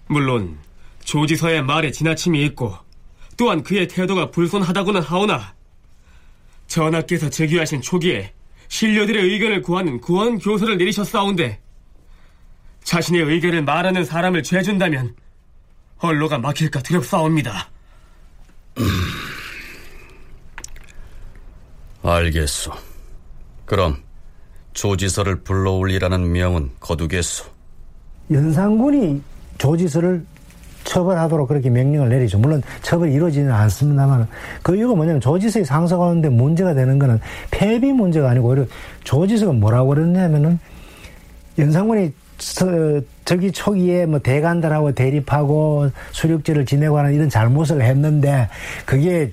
물론 0.07 0.59
조지서의 1.05 1.63
말에 1.63 1.91
지나침이 1.91 2.43
있고 2.47 2.75
또한 3.37 3.63
그의 3.63 3.87
태도가 3.87 4.31
불손하다고는 4.31 5.03
하오나 5.03 5.55
전하께서 6.69 7.29
즉위하신 7.29 7.83
초기에 7.83 8.33
신료들의 8.69 9.25
의견을 9.25 9.61
구하는 9.61 10.01
구원 10.01 10.39
교서를 10.39 10.79
내리셨사온데 10.79 11.61
자신의 12.83 13.25
의견을 13.25 13.65
말하는 13.65 14.07
사람을 14.07 14.43
죄준다면 14.43 15.17
언로가 15.99 16.39
막힐까 16.39 16.81
두렵사옵니다. 16.81 17.73
알겠소. 22.03 22.73
그럼 23.65 23.97
조지서를 24.73 25.41
불러올리라는 25.41 26.33
명은 26.33 26.71
거두겠소. 26.81 27.45
연산군이 28.31 29.23
조지서를 29.59 30.25
처벌하도록 30.85 31.49
그렇게 31.49 31.71
명령을 31.71 32.09
내리죠. 32.09 32.39
물론 32.39 32.63
처벌이 32.83 33.13
이루어지는 33.15 33.53
않습니다만 33.53 34.27
그 34.63 34.77
이유가 34.77 34.95
뭐냐면 34.95 35.21
조지서의 35.21 35.65
상서 35.65 35.97
가운데 35.97 36.29
문제가 36.29 36.75
되는 36.75 36.99
거는 36.99 37.21
폐비 37.51 37.93
문제가 37.93 38.31
아니고 38.31 38.49
오히려 38.49 38.67
조지서가 39.05 39.53
뭐라고 39.53 39.91
그랬냐면은 39.91 40.59
연산군이 41.59 42.13
저기 43.25 43.53
초기에 43.53 44.07
뭐 44.07 44.19
대간들하고 44.19 44.93
대립하고 44.93 45.91
수륙제를 46.11 46.67
지내고 46.67 46.99
하는 46.99 47.15
이런 47.15 47.29
잘못을 47.29 47.83
했는데 47.83 48.49
그게 48.85 49.33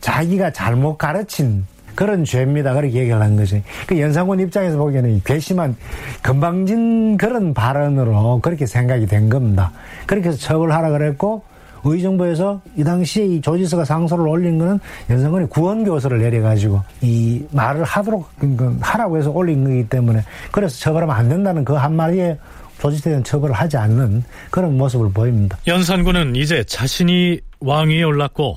자기가 0.00 0.52
잘못 0.52 0.98
가르친 0.98 1.66
그런 1.94 2.24
죄입니다. 2.24 2.74
그렇게 2.74 3.00
얘기를 3.00 3.20
한 3.20 3.36
거지. 3.36 3.62
그 3.86 4.00
연상군 4.00 4.40
입장에서 4.40 4.76
보기에는 4.78 5.22
괘씸한 5.24 5.76
건방진 6.22 7.16
그런 7.16 7.54
발언으로 7.54 8.40
그렇게 8.40 8.66
생각이 8.66 9.06
된 9.06 9.28
겁니다. 9.28 9.72
그렇게 10.06 10.30
해서 10.30 10.38
처벌하라 10.38 10.90
그랬고 10.90 11.44
의정부에서 11.84 12.60
이 12.76 12.84
당시에 12.84 13.26
이 13.26 13.40
조지서가 13.40 13.84
상소를 13.84 14.26
올린 14.26 14.58
거는 14.58 14.78
연상군이 15.10 15.48
구원교서를 15.48 16.18
내려가지고 16.18 16.82
이 17.00 17.44
말을 17.50 17.84
하도록 17.84 18.28
그 18.38 18.78
하라고 18.80 19.18
해서 19.18 19.30
올린 19.30 19.64
거기 19.64 19.86
때문에 19.88 20.22
그래서 20.50 20.78
처벌하면 20.78 21.14
안 21.14 21.28
된다는 21.28 21.64
그 21.64 21.74
한마디에 21.74 22.38
조지서에 22.80 23.12
대한 23.12 23.24
처벌을 23.24 23.54
하지 23.54 23.76
않는 23.76 24.24
그런 24.50 24.76
모습을 24.76 25.12
보입니다. 25.12 25.56
연산군은 25.66 26.34
이제 26.34 26.64
자신이 26.64 27.40
왕위에 27.60 28.02
올랐고 28.02 28.56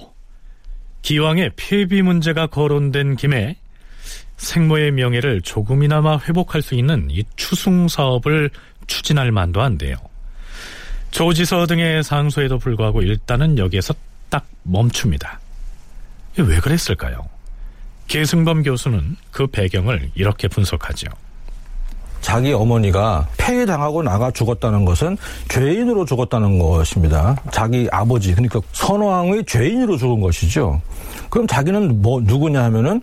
기왕의 1.03 1.51
폐비 1.55 2.01
문제가 2.01 2.47
거론된 2.47 3.15
김에 3.15 3.57
생모의 4.37 4.91
명예를 4.91 5.41
조금이나마 5.41 6.17
회복할 6.17 6.61
수 6.61 6.75
있는 6.75 7.07
이 7.09 7.23
추승 7.35 7.87
사업을 7.87 8.49
추진할 8.87 9.31
만도 9.31 9.61
한데요. 9.61 9.95
조지서 11.15 11.65
등의 11.67 12.03
상소에도 12.03 12.59
불구하고 12.59 13.01
일단은 13.01 13.57
여기에서 13.57 13.93
딱 14.29 14.45
멈춥니다. 14.63 15.39
왜 16.37 16.59
그랬을까요? 16.59 17.23
계승범 18.09 18.63
교수는 18.63 19.15
그 19.31 19.47
배경을 19.47 20.11
이렇게 20.13 20.49
분석하죠. 20.49 21.07
자기 22.19 22.51
어머니가 22.51 23.29
폐위당하고 23.37 24.03
나가 24.03 24.29
죽었다는 24.29 24.83
것은 24.83 25.15
죄인으로 25.47 26.03
죽었다는 26.03 26.59
것입니다. 26.59 27.41
자기 27.49 27.87
아버지 27.93 28.33
그러니까 28.33 28.59
선왕의 28.73 29.45
죄인으로 29.45 29.95
죽은 29.95 30.19
것이죠. 30.19 30.81
그럼 31.29 31.47
자기는 31.47 32.01
뭐 32.01 32.19
누구냐 32.19 32.61
하면은 32.65 33.01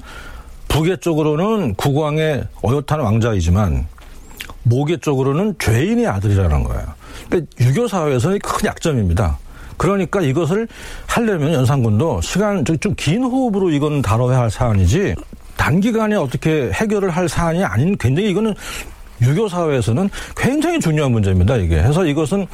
부계 0.68 0.98
쪽으로는 0.98 1.76
국왕의 1.76 2.44
어엿한 2.62 3.00
왕자이지만 3.00 3.86
모계 4.64 4.98
쪽으로는 4.98 5.54
죄인의 5.58 6.06
아들이라는 6.08 6.62
거예요. 6.62 7.01
그러니까 7.28 7.50
유교 7.60 7.88
사회에서는 7.88 8.38
큰 8.40 8.64
약점입니다. 8.66 9.38
그러니까 9.76 10.20
이것을 10.20 10.68
하려면 11.06 11.52
연산군도 11.54 12.20
시간 12.20 12.64
좀 12.64 12.94
긴 12.96 13.24
호흡으로 13.24 13.70
이건 13.70 14.02
다뤄야 14.02 14.38
할 14.38 14.50
사안이지 14.50 15.14
단기간에 15.56 16.14
어떻게 16.16 16.70
해결을 16.72 17.10
할 17.10 17.28
사안이 17.28 17.64
아닌 17.64 17.96
굉장히 17.98 18.30
이거는 18.30 18.54
유교 19.22 19.48
사회에서는 19.48 20.08
굉장히 20.36 20.80
중요한 20.80 21.12
문제입니다. 21.12 21.56
이게 21.56 21.76
해서 21.78 22.04
이것은 22.04 22.46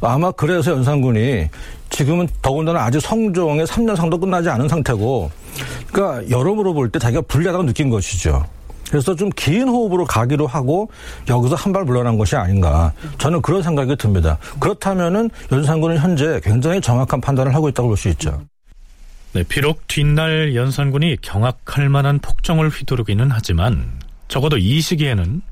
아마 0.00 0.30
그래서 0.32 0.72
연산군이 0.72 1.48
지금은 1.90 2.28
더군다나 2.42 2.84
아직 2.84 3.00
성종의 3.00 3.66
3년 3.66 3.94
상도 3.94 4.18
끝나지 4.18 4.48
않은 4.48 4.68
상태고 4.68 5.30
그러니까 5.92 6.28
여러모로 6.30 6.74
볼 6.74 6.88
때 6.90 6.98
자기가 6.98 7.22
불리하다고 7.22 7.64
느낀 7.66 7.90
것이죠. 7.90 8.44
그래서 8.90 9.14
좀 9.14 9.30
긴 9.36 9.68
호흡으로 9.68 10.04
가기로 10.04 10.46
하고 10.46 10.90
여기서 11.28 11.54
한 11.56 11.72
발 11.72 11.84
물러난 11.84 12.16
것이 12.16 12.36
아닌가. 12.36 12.92
저는 13.18 13.42
그런 13.42 13.62
생각이 13.62 13.96
듭니다. 13.96 14.38
그렇다면은 14.60 15.28
연산군은 15.52 15.98
현재 15.98 16.40
굉장히 16.42 16.80
정확한 16.80 17.20
판단을 17.20 17.54
하고 17.54 17.68
있다고 17.68 17.88
볼 17.88 17.96
수 17.96 18.08
있죠. 18.10 18.40
네, 19.32 19.42
비록 19.42 19.86
뒷날 19.88 20.54
연산군이 20.54 21.16
경악할 21.20 21.88
만한 21.90 22.18
폭정을 22.20 22.68
휘두르기는 22.70 23.28
하지만 23.30 24.00
적어도 24.28 24.56
이 24.56 24.80
시기에는 24.80 25.42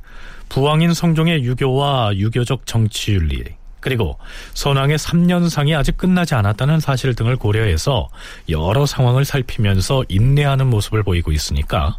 부왕인 0.49 0.95
성종의 0.95 1.43
유교와 1.45 2.17
유교적 2.17 2.67
정치윤리 2.67 3.45
그리고 3.81 4.17
선왕의 4.55 4.97
3년상이 4.97 5.77
아직 5.77 5.99
끝나지 5.99 6.35
않았다는 6.35 6.81
사실 6.81 7.15
등을 7.15 7.37
고려해서 7.37 8.09
여러 8.49 8.87
상황을 8.87 9.27
살피면서 9.27 10.05
인내하는 10.09 10.69
모습을 10.69 11.03
보이고 11.03 11.33
있으니까 11.33 11.99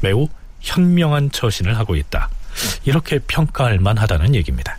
매우 0.00 0.28
현명한 0.60 1.30
처신을 1.30 1.76
하고 1.78 1.96
있다. 1.96 2.28
이렇게 2.84 3.18
평가할 3.18 3.78
만하다는 3.78 4.34
얘기입니다. 4.34 4.78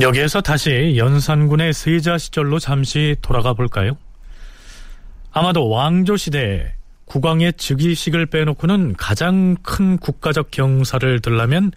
여기에서 0.00 0.40
다시 0.40 0.94
연산군의 0.96 1.74
세자 1.74 2.16
시절로 2.16 2.58
잠시 2.58 3.16
돌아가 3.20 3.52
볼까요? 3.52 3.98
아마도 5.30 5.68
왕조 5.68 6.16
시대에 6.16 6.72
국왕의 7.10 7.54
즉위식을 7.54 8.26
빼놓고는 8.26 8.94
가장 8.94 9.56
큰 9.64 9.98
국가적 9.98 10.52
경사를 10.52 11.20
들라면 11.20 11.72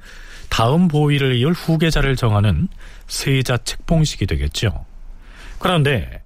다음 0.47 0.88
보위를 0.88 1.36
이을 1.38 1.53
후계자를 1.53 2.15
정하는 2.15 2.67
세자 3.07 3.57
책봉식이 3.57 4.27
되겠죠. 4.27 4.86
그런데 5.57 6.21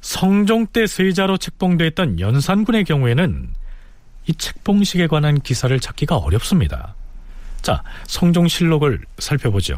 성종 0.00 0.66
때 0.72 0.88
세자로 0.88 1.36
책봉됐던 1.36 2.18
연산군의 2.18 2.84
경우에는 2.84 3.50
이 4.26 4.34
책봉식에 4.34 5.06
관한 5.06 5.40
기사를 5.40 5.78
찾기가 5.78 6.16
어렵습니다. 6.16 6.96
자, 7.62 7.84
성종실록을 8.08 9.00
살펴보죠. 9.18 9.76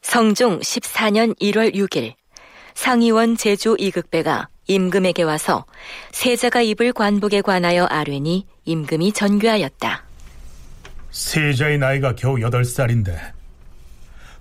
성종 0.00 0.60
14년 0.60 1.38
1월 1.38 1.74
6일 1.74 2.14
상의원 2.72 3.36
제주 3.36 3.76
이극배가 3.78 4.48
임금에게 4.68 5.22
와서 5.22 5.64
세자가 6.12 6.60
입을 6.62 6.92
관복에 6.92 7.40
관하여 7.40 7.84
아뢰니 7.86 8.46
임금이 8.64 9.12
전교하였다. 9.12 10.04
세자의 11.10 11.78
나이가 11.78 12.14
겨우 12.14 12.36
8살인데 12.36 13.18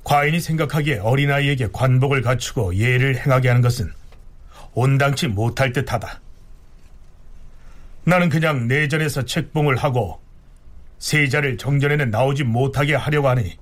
과인이 0.03 0.39
생각하기에 0.39 0.99
어린아이에게 0.99 1.69
관복을 1.71 2.21
갖추고 2.21 2.75
예를 2.75 3.17
행하게 3.17 3.47
하는 3.47 3.61
것은 3.61 3.91
온당치 4.73 5.28
못할 5.28 5.71
듯하다. 5.71 6.21
나는 8.03 8.30
그냥 8.30 8.67
내전에서 8.67 9.23
책봉을 9.23 9.78
하고 9.78 10.21
세자를 10.99 11.57
정전에는 11.57 12.11
나오지 12.11 12.43
못하게 12.43 12.95
하려고 12.95 13.30
하니 13.30 13.57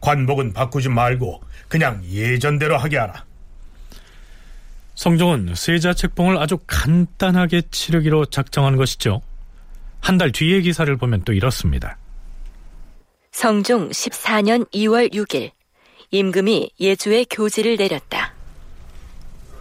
관복은 0.00 0.52
바꾸지 0.52 0.88
말고 0.88 1.42
그냥 1.68 2.02
예전대로 2.04 2.76
하게 2.76 2.98
하라. 2.98 3.24
성종은 4.94 5.54
세자 5.54 5.94
책봉을 5.94 6.38
아주 6.38 6.58
간단하게 6.66 7.62
치르기로 7.70 8.26
작정한 8.26 8.76
것이죠. 8.76 9.20
한 10.00 10.18
달 10.18 10.32
뒤의 10.32 10.62
기사를 10.62 10.94
보면 10.96 11.22
또 11.24 11.32
이렇습니다. 11.32 11.96
성종 13.30 13.90
14년 13.90 14.68
2월 14.72 15.12
6일 15.12 15.52
임금이 16.10 16.70
예주에 16.80 17.24
교지를 17.30 17.76
내렸다. 17.76 18.34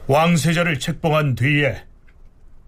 왕세자를 0.08 0.80
책봉한 0.80 1.36
뒤에 1.36 1.84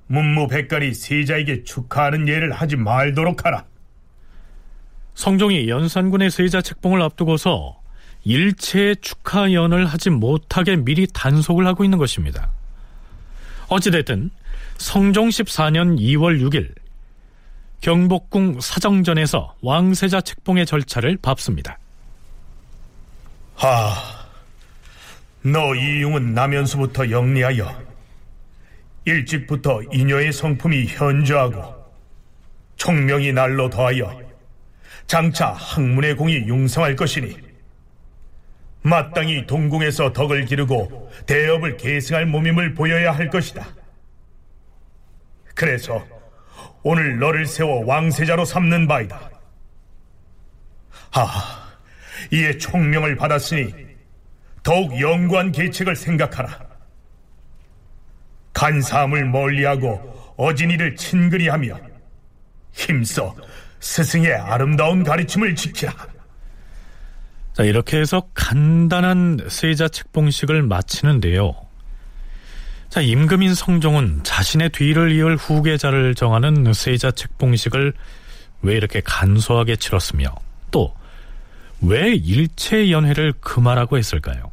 문무백관이 0.08 0.94
세자에게 0.94 1.64
축하하는 1.64 2.28
예를 2.28 2.52
하지 2.54 2.76
말도록 2.78 3.46
하라. 3.46 3.66
성종이 5.16 5.68
연산군의 5.68 6.32
세자 6.32 6.62
책봉을 6.62 7.02
앞두고서 7.02 7.82
일체의 8.24 8.98
축하연을 9.02 9.86
하지 9.86 10.10
못하게 10.10 10.76
미리 10.78 11.08
단속을 11.08 11.68
하고 11.68 11.84
있는 11.84 11.98
것입니다. 11.98 12.52
어찌됐든 13.68 14.30
성종 14.78 15.30
14년 15.30 15.98
2월 16.00 16.42
6일 16.42 16.74
경복궁 17.82 18.62
사정전에서 18.62 19.56
왕세자 19.62 20.22
책봉의 20.22 20.66
절차를 20.66 21.18
밟습니다. 21.22 21.78
하, 23.56 23.94
너 25.42 25.76
이용은 25.76 26.34
남연수부터 26.34 27.12
영리하여 27.12 27.84
일찍부터 29.06 29.82
이녀의 29.92 30.32
성품이 30.32 30.88
현저하고 30.88 31.84
총명이 32.78 33.34
날로 33.34 33.70
더하여 33.70 34.22
장차 35.08 35.52
학문의 35.52 36.16
공이 36.16 36.36
융성할 36.36 36.96
것이니 36.96 37.53
마땅히 38.84 39.48
동궁에서 39.48 40.14
덕을 40.14 40.46
기르고 40.46 41.12
대업을 41.26 41.78
계승할 41.78 42.26
몸임을 42.26 42.74
보여야 42.74 43.12
할 43.14 43.30
것이다. 43.30 43.66
그래서 45.56 46.06
오늘 46.84 47.18
너를 47.18 47.46
세워 47.46 47.86
왕세자로 47.86 48.44
삼는 48.44 48.88
바이다. 48.88 49.30
아, 51.14 51.70
이에 52.32 52.58
총명을 52.58 53.16
받았으니 53.16 53.74
더욱 54.64 55.00
영구한 55.00 55.52
계책을 55.52 55.96
생각하라. 55.96 56.60
간사함을 58.54 59.26
멀리하고 59.26 60.34
어진이를 60.38 60.96
친근히 60.96 61.48
하며 61.48 61.80
힘써 62.72 63.36
스승의 63.80 64.34
아름다운 64.34 65.04
가르침을 65.04 65.56
지키라. 65.56 66.13
자, 67.54 67.64
이렇게 67.64 68.00
해서 68.00 68.24
간단한 68.34 69.48
세자 69.48 69.88
책봉식을 69.90 70.64
마치는데요. 70.64 71.56
자, 72.90 73.02
임금인 73.02 73.54
성종은 73.56 74.22
자신의 74.24 74.70
뒤를 74.70 75.12
이을 75.14 75.36
후계자를 75.36 76.16
정하는 76.16 76.74
세자 76.74 77.12
책봉식을 77.12 77.94
왜 78.62 78.76
이렇게 78.76 79.02
간소하게 79.02 79.76
치렀으며 79.76 80.36
또 80.72 80.94
왜 81.86 82.14
일체 82.14 82.92
연회를 82.92 83.34
금하라고 83.42 83.98
했을까요? 83.98 84.52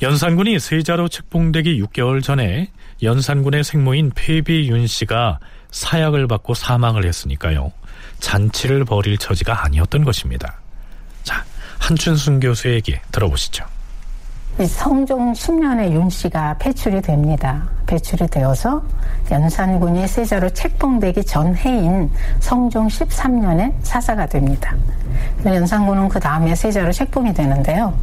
연산군이 0.00 0.58
세자로 0.58 1.08
책봉되기 1.08 1.80
6개월 1.82 2.22
전에 2.22 2.70
연산군의 3.02 3.62
생모인 3.62 4.10
폐비윤 4.14 4.86
씨가 4.86 5.40
사약을 5.70 6.26
받고 6.26 6.54
사망을 6.54 7.04
했으니까요. 7.04 7.70
잔치를 8.18 8.86
벌일 8.86 9.18
처지가 9.18 9.64
아니었던 9.64 10.04
것입니다. 10.04 10.61
자, 11.82 11.88
한춘순 11.88 12.40
교수의 12.40 12.74
얘기 12.74 12.96
들어보시죠. 13.10 13.64
성종 14.58 15.32
10년에 15.32 15.92
윤 15.92 16.10
씨가 16.10 16.56
배출이 16.58 17.00
됩니다. 17.00 17.68
배출이 17.86 18.26
되어서 18.28 18.82
연산군이 19.30 20.06
세자로 20.06 20.50
책봉되기 20.50 21.24
전 21.24 21.56
해인 21.56 22.10
성종 22.40 22.88
13년에 22.88 23.72
사사가 23.82 24.26
됩니다. 24.26 24.74
연산군은 25.44 26.08
그 26.08 26.20
다음에 26.20 26.54
세자로 26.54 26.92
책봉이 26.92 27.32
되는데요. 27.34 27.94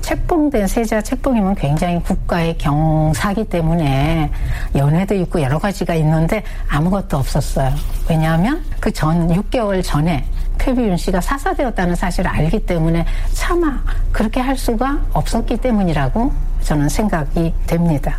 책봉된 0.00 0.68
세자 0.68 1.00
책봉이면 1.02 1.56
굉장히 1.56 2.00
국가의 2.02 2.56
경사기 2.58 3.44
때문에 3.44 4.30
연회도 4.74 5.14
있고 5.16 5.42
여러 5.42 5.58
가지가 5.58 5.94
있는데 5.96 6.42
아무것도 6.68 7.16
없었어요. 7.16 7.72
왜냐하면 8.08 8.64
그 8.80 8.90
전 8.92 9.28
6개월 9.28 9.82
전에 9.84 10.24
폐비윤 10.66 10.96
씨가 10.96 11.20
사사되었다는 11.20 11.94
사실을 11.94 12.28
알기 12.28 12.66
때문에 12.66 13.06
차마 13.32 13.80
그렇게 14.10 14.40
할 14.40 14.56
수가 14.56 14.98
없었기 15.12 15.58
때문이라고 15.58 16.32
저는 16.62 16.88
생각이 16.88 17.54
됩니다. 17.68 18.18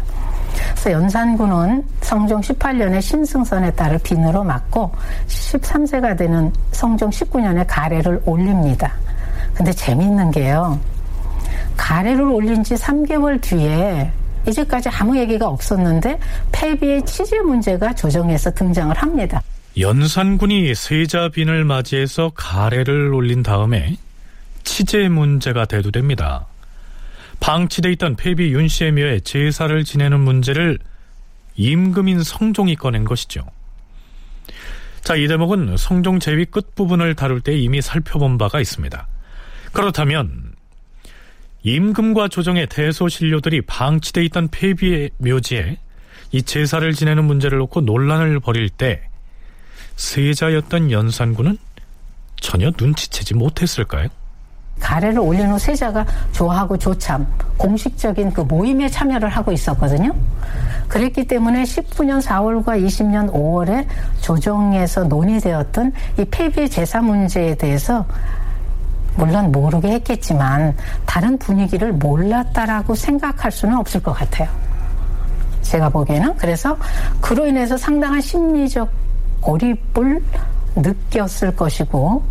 그래서 0.71 0.91
연산군은 0.93 1.83
성종 2.01 2.39
18년에 2.39 3.01
신승선에 3.01 3.71
따라 3.71 3.97
빈으로 4.01 4.45
맞고 4.45 4.91
13세가 5.27 6.17
되는 6.17 6.53
성종 6.71 7.09
19년에 7.09 7.65
가래를 7.67 8.21
올립니다. 8.25 8.93
근데 9.53 9.73
재밌는 9.73 10.31
게요. 10.31 10.79
가래를 11.75 12.21
올린 12.21 12.63
지 12.63 12.75
3개월 12.75 13.41
뒤에 13.41 14.09
이제까지 14.47 14.87
아무 14.89 15.17
얘기가 15.17 15.47
없었는데 15.47 16.17
폐비의 16.53 17.03
치질 17.05 17.41
문제가 17.41 17.93
조정에서 17.93 18.51
등장을 18.51 18.95
합니다. 18.95 19.41
연산군이 19.79 20.73
세자빈을 20.73 21.63
맞이해서 21.63 22.31
가래를 22.33 23.13
올린 23.13 23.43
다음에 23.43 23.95
치제 24.63 25.07
문제가 25.07 25.65
대두됩니다. 25.65 26.47
방치돼 27.39 27.91
있던 27.91 28.15
폐비 28.15 28.53
윤 28.53 28.67
씨의 28.67 28.93
묘에 28.93 29.19
제사를 29.19 29.83
지내는 29.83 30.19
문제를 30.19 30.79
임금인 31.55 32.23
성종이 32.23 32.75
꺼낸 32.75 33.05
것이죠. 33.05 33.45
자, 35.01 35.15
이 35.15 35.27
대목은 35.27 35.77
성종 35.77 36.19
제위 36.19 36.45
끝부분을 36.45 37.13
다룰 37.13 37.39
때 37.39 37.55
이미 37.55 37.79
살펴본 37.79 38.39
바가 38.39 38.59
있습니다. 38.59 39.07
그렇다면 39.73 40.53
임금과 41.61 42.29
조정의 42.29 42.67
대소신료들이 42.67 43.61
방치돼 43.61 44.25
있던 44.25 44.47
폐비의 44.47 45.11
묘지에 45.19 45.77
이 46.31 46.41
제사를 46.41 46.91
지내는 46.91 47.25
문제를 47.25 47.59
놓고 47.59 47.81
논란을 47.81 48.39
벌일 48.39 48.69
때 48.69 49.07
세자였던 49.97 50.91
연산군은 50.91 51.57
전혀 52.39 52.71
눈치채지 52.77 53.33
못했을까요? 53.33 54.07
가래를 54.79 55.19
올린 55.19 55.49
후 55.49 55.57
세자가 55.57 56.05
조하고 56.31 56.77
조참 56.77 57.25
공식적인 57.57 58.31
그 58.31 58.41
모임에 58.41 58.87
참여를 58.87 59.27
하고 59.27 59.51
있었거든요. 59.51 60.15
그랬기 60.87 61.25
때문에 61.25 61.63
19년 61.63 62.21
4월과 62.21 62.85
20년 62.85 63.31
5월에 63.33 63.87
조정에서 64.21 65.05
논의되었던 65.05 65.93
이 66.19 66.25
폐비 66.25 66.69
제사 66.69 67.01
문제에 67.01 67.55
대해서 67.55 68.05
물론 69.15 69.51
모르게 69.51 69.89
했겠지만 69.93 70.77
다른 71.07 71.39
분위기를 71.39 71.91
몰랐다라고 71.91 72.93
생각할 72.93 73.51
수는 73.51 73.75
없을 73.77 74.01
것 74.03 74.13
같아요. 74.13 74.47
제가 75.63 75.89
보기에는 75.89 76.37
그래서 76.37 76.77
그로 77.19 77.47
인해서 77.47 77.75
상당한 77.75 78.21
심리적 78.21 79.06
고립을 79.47 80.21
느꼈을 80.75 81.55
것이고 81.55 82.21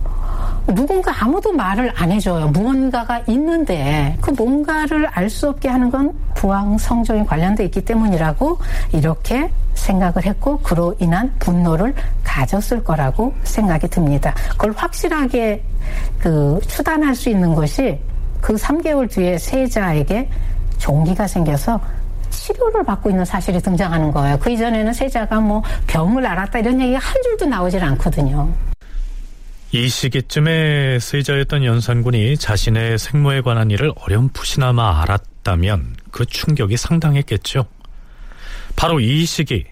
누군가 0.66 1.24
아무도 1.24 1.52
말을 1.52 1.90
안 1.96 2.12
해줘요. 2.12 2.48
무언가가 2.48 3.20
있는데 3.28 4.16
그 4.20 4.32
뭔가를 4.32 5.06
알 5.06 5.30
수 5.30 5.48
없게 5.48 5.68
하는 5.68 5.90
건 5.90 6.12
부왕 6.34 6.76
성종이 6.76 7.24
관련돼 7.24 7.64
있기 7.66 7.84
때문이라고 7.84 8.58
이렇게 8.92 9.50
생각을 9.74 10.26
했고 10.26 10.58
그로 10.58 10.94
인한 10.98 11.32
분노를 11.38 11.94
가졌을 12.22 12.84
거라고 12.84 13.32
생각이 13.44 13.88
듭니다. 13.88 14.34
그걸 14.50 14.72
확실하게 14.76 15.62
그 16.18 16.60
추단할 16.66 17.14
수 17.14 17.30
있는 17.30 17.54
것이 17.54 17.98
그 18.40 18.54
3개월 18.54 19.10
뒤에 19.10 19.38
세자에게 19.38 20.28
종기가 20.78 21.26
생겨서 21.26 21.80
치료를 22.30 22.84
받고 22.84 23.10
있는 23.10 23.24
사실이 23.24 23.60
등장하는 23.60 24.12
거예요. 24.12 24.38
그 24.38 24.50
이전에는 24.50 24.92
세자가 24.92 25.40
뭐 25.40 25.62
병을 25.86 26.26
앓았다 26.26 26.58
이런 26.58 26.80
얘기가 26.80 26.98
한 26.98 27.22
줄도 27.22 27.46
나오질 27.46 27.82
않거든요. 27.82 28.52
이 29.72 29.88
시기쯤에 29.88 30.98
세자였던 31.00 31.64
연산군이 31.64 32.36
자신의 32.36 32.98
생모에 32.98 33.40
관한 33.40 33.70
일을 33.70 33.92
어렴풋이나마 33.96 35.02
알았다면 35.02 35.96
그 36.10 36.24
충격이 36.24 36.76
상당했겠죠. 36.76 37.66
바로 38.76 39.00
이 39.00 39.24
시기 39.24 39.64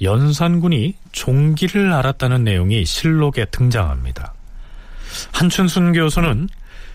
연산군이 0.00 0.94
종기를 1.12 1.92
알았다는 1.92 2.44
내용이 2.44 2.84
실록에 2.84 3.46
등장합니다. 3.46 4.34
한춘순 5.32 5.92
교수는 5.92 6.48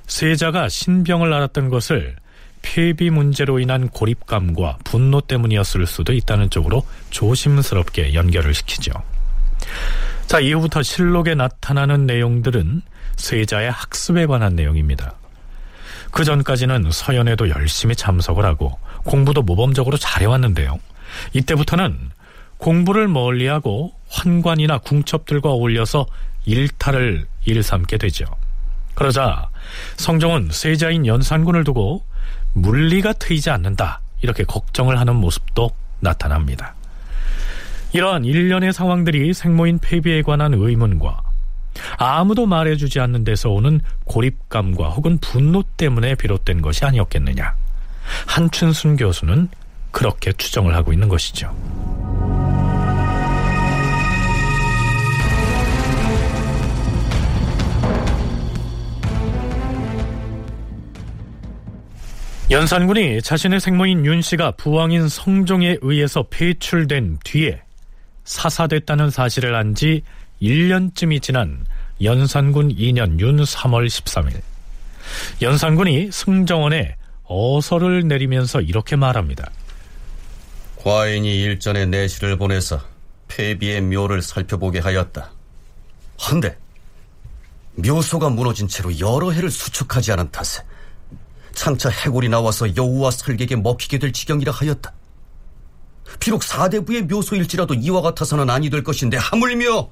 세자가 0.08 0.70
신병을 0.70 1.34
알았던 1.34 1.70
것을 1.70 2.16
폐비 2.62 3.10
문제로 3.10 3.60
인한 3.60 3.90
고립감과 3.90 4.80
분노 4.84 5.22
때문이었을 5.22 5.88
수도 5.88 6.14
있다는 6.14 6.50
쪽으로 6.50 6.86
조심스럽게 7.10 8.14
연결을 8.14 8.54
시키죠. 8.54 8.92
자, 10.28 10.40
이후부터 10.40 10.82
실록에 10.84 11.36
나타나는 11.36 12.06
내용들은 12.06 12.82
세자의 13.18 13.72
학습에 13.72 14.26
관한 14.26 14.56
내용입니다. 14.56 15.16
그 16.12 16.24
전까지는 16.24 16.92
서연에도 16.92 17.50
열심히 17.50 17.96
참석을 17.96 18.46
하고 18.46 18.78
공부도 19.04 19.42
모범적으로 19.42 19.98
잘해왔는데요. 19.98 20.80
이때부터는 21.34 22.12
공부를 22.58 23.08
멀리하고 23.08 23.94
환관이나 24.10 24.78
궁첩들과 24.80 25.50
어울려서 25.50 26.06
일탈을 26.46 27.26
일삼게 27.46 27.98
되죠. 27.98 28.26
그러자 28.94 29.50
성종은 29.98 30.50
세자인 30.52 31.08
연산군을 31.08 31.64
두고 31.64 32.04
물리가 32.54 33.14
트이지 33.14 33.50
않는다 33.50 34.02
이렇게 34.22 34.44
걱정을 34.44 35.00
하는 35.00 35.16
모습도 35.16 35.72
나타납니다. 36.00 36.76
이러한 37.94 38.26
일련의 38.26 38.74
상황들이 38.74 39.34
생모인 39.34 39.80
폐비에 39.80 40.22
관한 40.22 40.54
의문과 40.54 41.22
아무도 41.98 42.46
말해주지 42.46 43.00
않는 43.00 43.24
데서 43.24 43.50
오는 43.50 43.82
고립감과 44.06 44.90
혹은 44.90 45.18
분노 45.20 45.64
때문에 45.78 46.16
비롯된 46.16 46.62
것이 46.62 46.86
아니었겠느냐. 46.86 47.54
한춘순 48.28 48.98
교수는 48.98 49.50
그렇게 49.92 50.32
추정을 50.32 50.76
하고 50.76 50.94
있는 50.94 51.10
것이죠. 51.10 51.56
연산군이 62.52 63.22
자신의 63.22 63.62
생모인 63.62 64.06
윤 64.06 64.22
씨가 64.22 64.52
부왕인 64.52 65.08
성종에 65.08 65.78
의해서 65.82 66.24
폐출된 66.30 67.20
뒤에 67.24 67.62
사사됐다는 68.26 69.10
사실을 69.10 69.56
안 69.56 69.74
지 69.74 70.04
1년쯤이 70.42 71.22
지난 71.22 71.64
연산군 72.04 72.76
2년 72.76 73.20
윤 73.22 73.38
3월 73.38 73.88
13일 73.88 74.42
연산군이 75.42 76.12
승정원에 76.12 76.98
어서를 77.24 78.08
내리면서 78.08 78.60
이렇게 78.60 78.98
말합니다. 78.98 79.50
과인이 80.76 81.42
일전에 81.44 81.86
내시를 81.86 82.38
보내서 82.38 82.82
폐비의 83.30 83.82
묘를 83.82 84.22
살펴보게 84.22 84.80
하였다. 84.80 85.32
한데 86.20 86.58
묘소가 87.76 88.30
무너진 88.30 88.68
채로 88.68 89.00
여러 89.00 89.32
해를 89.32 89.50
수축하지 89.50 90.12
않은 90.12 90.32
탓에 90.32 90.64
장차 91.54 91.90
해골이 91.90 92.30
나와서 92.30 92.76
여우와 92.76 93.12
설객에 93.12 93.56
먹히게 93.56 94.00
될 94.00 94.12
지경이라 94.12 94.52
하였다. 94.52 94.94
비록 96.20 96.44
사대부의 96.44 97.04
묘소일지라도 97.04 97.74
이와 97.76 98.02
같아서는 98.02 98.50
아니 98.50 98.70
될 98.70 98.84
것인데 98.84 99.18
하물며 99.18 99.90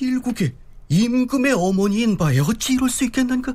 일국의 0.00 0.54
임금의 0.88 1.52
어머니인 1.52 2.16
바에 2.16 2.38
어찌 2.40 2.74
이럴 2.74 2.88
수 2.88 3.04
있겠는가? 3.04 3.54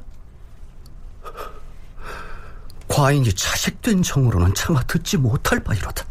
과인이 2.87 3.31
자식된 3.33 4.01
정으로는 4.01 4.53
차마 4.55 4.81
듣지 4.83 5.17
못할 5.17 5.63
바이로다. 5.63 6.05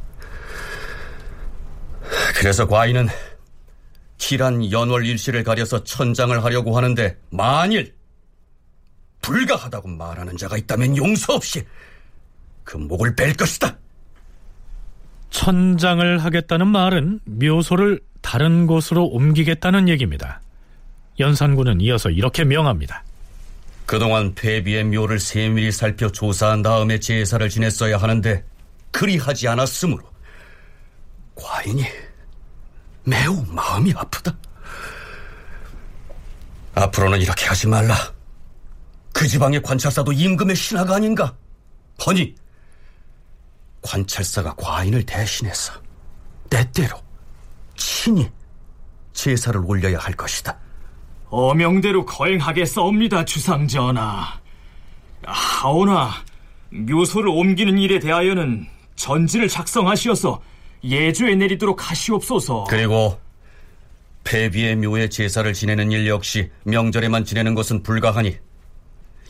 그래서 2.37 2.67
과인은 2.67 3.09
길한 4.17 4.71
연월 4.71 5.05
일시를 5.07 5.43
가려서 5.43 5.83
천장을 5.85 6.43
하려고 6.45 6.77
하는데 6.77 7.19
만일 7.31 7.98
불가하다고 9.23 9.89
말하는 9.89 10.37
자가 10.37 10.57
있다면 10.57 10.97
용서 10.97 11.35
없이 11.35 11.65
그 12.65 12.77
목을 12.77 13.15
뺄 13.17 13.35
것이다. 13.35 13.77
천장을 15.31 16.19
하겠다는 16.19 16.67
말은 16.67 17.21
묘소를 17.25 18.01
다른 18.21 18.67
곳으로 18.67 19.07
옮기겠다는 19.07 19.89
얘기입니다. 19.89 20.41
연산군은 21.19 21.81
이어서 21.81 22.11
이렇게 22.11 22.45
명합니다. 22.45 23.05
그동안 23.87 24.35
폐비의 24.35 24.85
묘를 24.85 25.19
세밀히 25.19 25.73
살펴 25.73 26.11
조사한 26.11 26.63
다음에 26.63 27.01
제사를 27.01 27.49
지냈어야 27.49 27.97
하는데 27.97 28.45
그리하지 28.91 29.49
않았으므로 29.49 30.03
과인이 31.35 31.85
매우 33.05 33.45
마음이 33.49 33.93
아프다. 33.97 34.37
앞으로는 36.75 37.21
이렇게 37.21 37.47
하지 37.47 37.67
말라. 37.67 37.95
그 39.19 39.27
지방의 39.27 39.61
관찰사도 39.63 40.13
임금의 40.13 40.55
신하가 40.55 40.95
아닌가? 40.95 41.35
허니 42.07 42.37
관찰사가 43.83 44.55
과인을 44.55 45.03
대신해서 45.03 45.73
때때로 46.49 46.97
친히 47.75 48.31
제사를 49.13 49.61
올려야 49.67 49.99
할 49.99 50.15
것이다. 50.15 50.57
어명대로 51.31 52.07
거행하겠사옵니다, 52.07 53.25
주상전하. 53.25 54.41
하오나 55.25 56.13
묘소를 56.71 57.29
옮기는 57.29 57.77
일에 57.77 57.99
대하여는 57.99 58.69
전지를 58.95 59.49
작성하시어서 59.49 60.41
예조에 60.85 61.35
내리도록 61.35 61.91
하시옵소서. 61.91 62.67
그리고 62.71 63.21
폐비의 64.23 64.77
묘에 64.77 65.09
제사를 65.09 65.53
지내는 65.53 65.91
일 65.91 66.07
역시 66.07 66.53
명절에만 66.63 67.25
지내는 67.25 67.57
것은 67.57 67.83
불가하니 67.83 68.39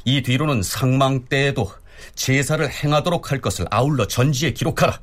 이 0.05 0.22
뒤로는 0.22 0.62
상망 0.62 1.24
때에도 1.26 1.70
제사를 2.14 2.68
행하도록 2.70 3.30
할 3.30 3.40
것을 3.40 3.66
아울러 3.70 4.07
전지에 4.07 4.53
기록하라. 4.53 5.01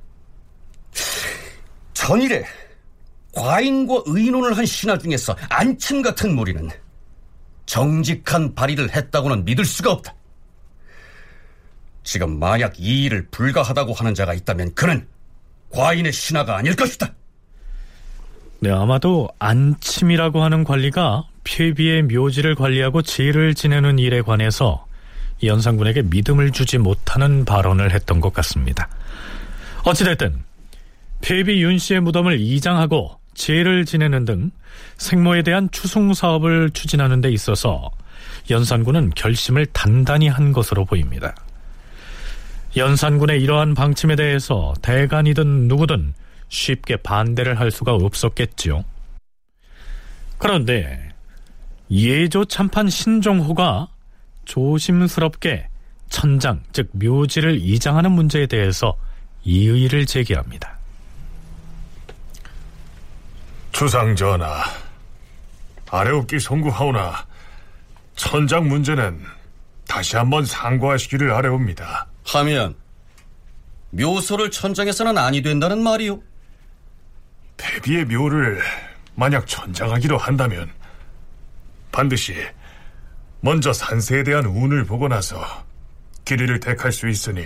전일에 1.93 2.45
과인과 3.33 4.03
의논을 4.05 4.57
한 4.57 4.65
신하 4.65 4.97
중에서 4.97 5.35
안침 5.49 6.01
같은 6.01 6.35
무리는 6.35 6.69
정직한 7.65 8.55
발의를 8.55 8.95
했다고는 8.95 9.45
믿을 9.45 9.65
수가 9.65 9.91
없다. 9.91 10.15
지금 12.03 12.39
만약 12.39 12.79
이 12.79 13.05
일을 13.05 13.27
불가하다고 13.31 13.93
하는 13.93 14.13
자가 14.13 14.33
있다면 14.33 14.75
그는 14.75 15.07
과인의 15.71 16.13
신하가 16.13 16.55
아닐 16.57 16.75
것이다. 16.75 17.13
네, 18.59 18.71
아마도 18.71 19.27
안침이라고 19.39 20.41
하는 20.41 20.63
관리가 20.63 21.27
폐비의 21.43 22.03
묘지를 22.03 22.55
관리하고 22.55 23.01
제를 23.01 23.53
지내는 23.53 23.99
일에 23.99 24.21
관해서 24.21 24.84
연산군에게 25.43 26.03
믿음을 26.03 26.51
주지 26.51 26.77
못하는 26.77 27.45
발언을 27.45 27.91
했던 27.91 28.19
것 28.19 28.33
같습니다. 28.33 28.89
어찌됐든 29.83 30.43
폐비 31.21 31.61
윤 31.61 31.77
씨의 31.77 32.01
무덤을 32.01 32.39
이장하고 32.39 33.19
제를 33.33 33.85
지내는 33.85 34.25
등 34.25 34.51
생모에 34.97 35.43
대한 35.43 35.69
추승 35.71 36.13
사업을 36.13 36.71
추진하는 36.71 37.21
데 37.21 37.31
있어서 37.31 37.91
연산군은 38.49 39.11
결심을 39.15 39.65
단단히 39.67 40.27
한 40.27 40.51
것으로 40.51 40.85
보입니다. 40.85 41.35
연산군의 42.77 43.41
이러한 43.41 43.73
방침에 43.73 44.15
대해서 44.15 44.73
대간이든 44.81 45.67
누구든 45.67 46.13
쉽게 46.49 46.97
반대를 46.97 47.59
할 47.59 47.71
수가 47.71 47.93
없었겠지요. 47.93 48.83
그런데 50.37 51.09
예조 51.89 52.45
참판 52.45 52.89
신종호가 52.89 53.87
조심스럽게 54.45 55.67
천장, 56.09 56.63
즉 56.71 56.89
묘지를 56.93 57.59
이장하는 57.59 58.11
문제에 58.11 58.45
대해서 58.47 58.97
이의를 59.43 60.05
제기합니다. 60.05 60.77
주상전하, 63.71 64.63
아래옵기 65.89 66.39
송구하오나 66.39 67.25
천장 68.15 68.67
문제는 68.67 69.21
다시 69.87 70.15
한번 70.15 70.45
상고하시기를 70.45 71.31
아래옵니다. 71.31 72.07
하면 72.27 72.75
묘소를 73.91 74.51
천장에서는 74.51 75.17
아니 75.17 75.41
된다는 75.41 75.83
말이오. 75.83 76.21
폐비의 77.57 78.05
묘를 78.05 78.61
만약 79.15 79.47
천장하기로 79.47 80.17
한다면 80.17 80.69
반드시 81.91 82.35
먼저 83.45 83.71
산세에 83.71 84.23
대한 84.23 84.43
운을 84.43 84.85
보고 84.85 85.07
나서 85.07 85.45
길이를 86.25 86.59
택할 86.59 86.91
수 86.91 87.07
있으니 87.07 87.45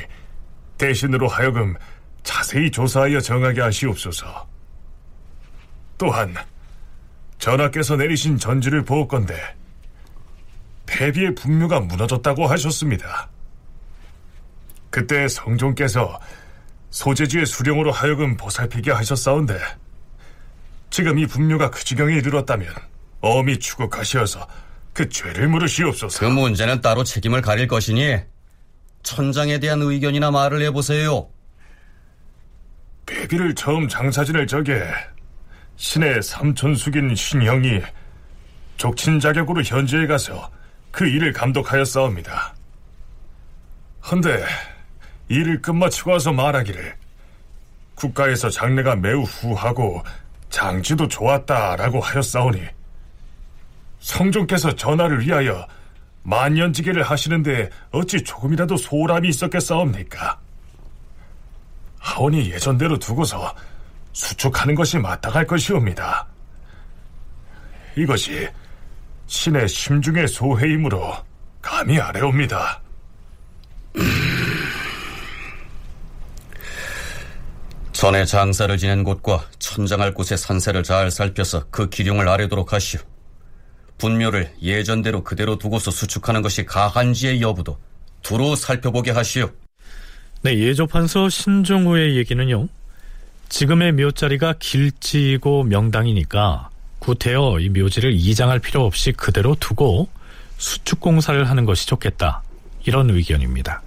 대신으로 0.77 1.27
하여금 1.27 1.75
자세히 2.23 2.71
조사하여 2.71 3.19
정하게 3.19 3.59
하시옵소서. 3.59 4.47
또한 5.97 6.33
전하께서 7.37 7.97
내리신 7.97 8.37
전지를 8.37 8.85
보건대 8.85 9.35
폐비의 10.85 11.35
분묘가 11.35 11.81
무너졌다고 11.81 12.47
하셨습니다. 12.47 13.29
그때 14.89 15.27
성종께서 15.27 16.17
소재지의 16.91 17.45
수령으로 17.45 17.91
하여금 17.91 18.37
보살피게 18.37 18.91
하셨사온데 18.91 19.59
지금 20.91 21.19
이 21.19 21.25
분묘가 21.25 21.71
그 21.71 21.83
지경에 21.83 22.15
이르렀다면 22.15 22.73
어미 23.19 23.59
추국하시어서 23.59 24.47
그 24.99 25.07
죄를 25.07 25.47
물으시옵소서. 25.47 26.19
그 26.19 26.25
문제는 26.25 26.81
따로 26.81 27.05
책임을 27.05 27.41
가릴 27.41 27.69
것이니 27.69 28.17
천장에 29.01 29.57
대한 29.57 29.81
의견이나 29.81 30.29
말을 30.29 30.61
해보세요. 30.63 31.29
배비를 33.05 33.55
처음 33.55 33.87
장사진을 33.87 34.45
적에 34.45 34.83
신의 35.77 36.21
삼촌숙인 36.21 37.15
신형이 37.15 37.79
족친 38.75 39.21
자격으로 39.21 39.63
현지에 39.63 40.05
가서 40.05 40.51
그 40.91 41.07
일을 41.07 41.31
감독하였사옵니다. 41.31 42.53
헌데 44.11 44.43
일을 45.29 45.61
끝마치고 45.61 46.11
와서 46.11 46.33
말하기를 46.33 46.93
국가에서 47.95 48.49
장래가 48.49 48.97
매우 48.97 49.21
후하고 49.21 50.03
장지도 50.49 51.07
좋았다라고 51.07 52.01
하였사오니 52.01 52.78
성종께서 53.99 54.75
전하를 54.75 55.21
위하여 55.21 55.67
만년지계를 56.23 57.03
하시는데 57.03 57.69
어찌 57.91 58.23
조금이라도 58.23 58.77
소홀함이 58.77 59.29
있었겠사옵니까? 59.29 60.39
하오니 61.99 62.51
예전대로 62.51 62.97
두고서 62.97 63.53
수축하는 64.13 64.75
것이 64.75 64.97
마땅할 64.97 65.45
것이옵니다. 65.45 66.27
이것이 67.95 68.47
신의 69.27 69.67
심중의 69.67 70.27
소회이므로 70.27 71.13
감히 71.61 71.99
아래옵니다. 71.99 72.81
전에 77.91 78.23
장사를 78.23 78.77
지낸 78.77 79.03
곳과 79.03 79.43
천장할 79.59 80.13
곳의 80.13 80.37
산세를 80.37 80.83
잘 80.83 81.11
살펴서 81.11 81.65
그 81.69 81.89
기룡을 81.89 82.29
아래도록 82.29 82.71
하시오. 82.71 83.01
분묘를 83.99 84.51
예전대로 84.61 85.23
그대로 85.23 85.57
두고서 85.57 85.91
수축하는 85.91 86.41
것이 86.41 86.65
가한지의 86.65 87.41
여부도 87.41 87.77
두루 88.23 88.55
살펴보게 88.55 89.11
하시오. 89.11 89.51
네, 90.41 90.57
예조판서 90.57 91.29
신종우의 91.29 92.17
얘기는요. 92.17 92.67
지금의 93.49 93.91
묘자리가 93.93 94.55
길지고 94.59 95.63
명당이니까 95.63 96.69
구태여 96.99 97.59
이 97.59 97.69
묘지를 97.69 98.13
이장할 98.13 98.59
필요 98.59 98.85
없이 98.85 99.11
그대로 99.11 99.55
두고 99.55 100.07
수축 100.57 100.99
공사를 100.99 101.49
하는 101.49 101.65
것이 101.65 101.87
좋겠다. 101.87 102.43
이런 102.85 103.09
의견입니다. 103.09 103.81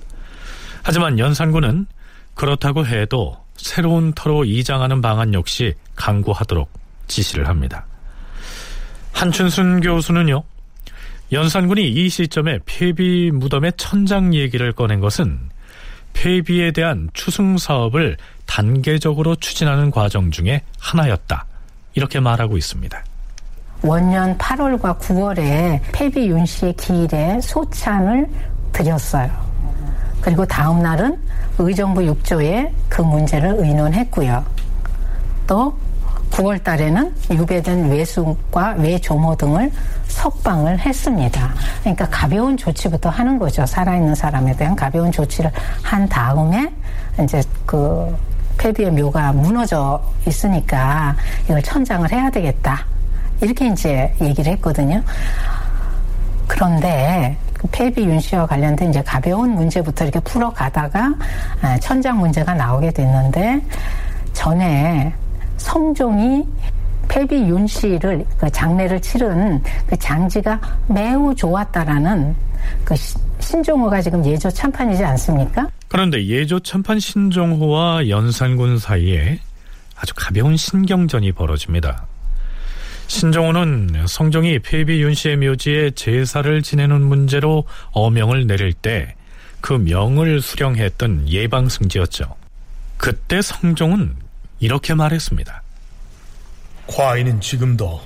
하지만 0.83 1.19
연산군은 1.19 1.87
그렇다고 2.35 2.87
해도 2.87 3.39
새로운 3.57 4.13
터로 4.13 4.45
이장하는 4.45 5.01
방안 5.01 5.35
역시 5.35 5.75
강구하도록 5.95 6.69
지시를 7.07 7.49
합니다. 7.49 7.87
한춘순 9.13 9.81
교수는요, 9.81 10.43
연산군이 11.33 11.89
이 11.89 12.09
시점에 12.09 12.59
폐비 12.67 13.31
무덤의 13.33 13.73
천장 13.77 14.35
얘기를 14.35 14.73
꺼낸 14.73 15.01
것은 15.01 15.39
폐비에 16.13 16.73
대한 16.73 17.09
추승 17.15 17.57
사업을 17.57 18.17
단계적으로 18.47 19.37
추진하는 19.37 19.91
과정 19.91 20.31
중에 20.31 20.63
하나였다. 20.79 21.47
이렇게 21.95 22.21
말하고 22.21 22.57
있습니다. 22.57 23.03
원년 23.83 24.37
8월과 24.39 24.99
9월에 24.99 25.81
폐비 25.93 26.29
윤 26.29 26.45
씨의 26.45 26.75
기일에 26.75 27.41
소찬을 27.41 28.29
드렸어요. 28.73 29.31
그리고 30.21 30.45
다음 30.47 30.83
날은 30.83 31.19
의정부 31.59 32.01
6조에 32.03 32.71
그 32.89 33.03
문제를 33.03 33.55
의논했고요. 33.59 34.45
또 35.47 35.77
9월 36.33 36.63
달에는 36.63 37.15
유배된 37.31 37.91
외숙과 37.91 38.75
외조모 38.79 39.37
등을 39.37 39.71
석방을 40.09 40.79
했습니다. 40.79 41.55
그러니까 41.81 42.09
가벼운 42.11 42.57
조치부터 42.57 43.11
하는 43.11 43.39
거죠. 43.39 43.67
살아있는 43.67 44.15
사람에 44.15 44.57
대한 44.57 44.75
가벼운 44.75 45.13
조치를 45.13 45.51
한 45.83 46.09
다음에 46.09 46.73
이제 47.23 47.43
그 47.67 48.17
폐비의 48.59 48.91
묘가 48.93 49.33
무너져 49.33 50.03
있으니까 50.27 51.15
이걸 51.45 51.63
천장을 51.63 52.11
해야 52.11 52.31
되겠다. 52.31 52.85
이렇게 53.41 53.69
이제 53.69 54.15
얘기를 54.21 54.53
했거든요. 54.53 55.03
그런데 56.47 57.37
그 57.55 57.67
폐비 57.69 58.05
윤씨와 58.05 58.47
관련된 58.47 58.91
이제 58.91 59.03
가벼운 59.03 59.51
문제부터 59.51 60.05
이렇게 60.05 60.21
풀어가다가 60.21 61.15
아, 61.61 61.79
천장 61.79 62.19
문제가 62.19 62.55
나오게 62.55 62.93
됐는데 62.93 63.61
전에 64.33 65.13
성종이 65.63 66.45
폐비 67.09 67.37
윤 67.37 67.67
씨를 67.67 68.25
그 68.39 68.51
장례를 68.51 69.01
치른 69.01 69.63
그 69.87 69.97
장지가 69.97 70.61
매우 70.89 71.35
좋았다라는 71.35 72.35
그 72.85 72.95
신종호가 73.41 74.01
지금 74.01 74.25
예조 74.25 74.51
참판이지 74.51 75.05
않습니까? 75.05 75.69
그런데 75.89 76.25
예조 76.25 76.61
참판 76.61 77.01
신종호와 77.01 78.09
연산군 78.09 78.79
사이에 78.79 79.41
아주 79.97 80.15
가벼운 80.17 80.57
신경전이 80.57 81.33
벌어집니다. 81.33 82.07
신정호는 83.09 84.07
성종이 84.07 84.59
폐비 84.61 85.03
윤 85.03 85.15
씨의 85.15 85.37
묘지에 85.37 85.91
제사를 85.91 86.63
지내는 86.63 87.03
문제로 87.03 87.65
어명을 87.93 88.47
내릴 88.47 88.73
때 88.73 89.15
그 89.63 89.73
명을 89.75 90.43
수령했던 90.43 91.29
예방승지였죠. 91.29 92.35
그때 92.99 93.41
성종은 93.41 94.17
이렇게 94.63 94.95
말했습니다. 94.95 95.61
과인은 96.87 97.41
지금도 97.41 98.01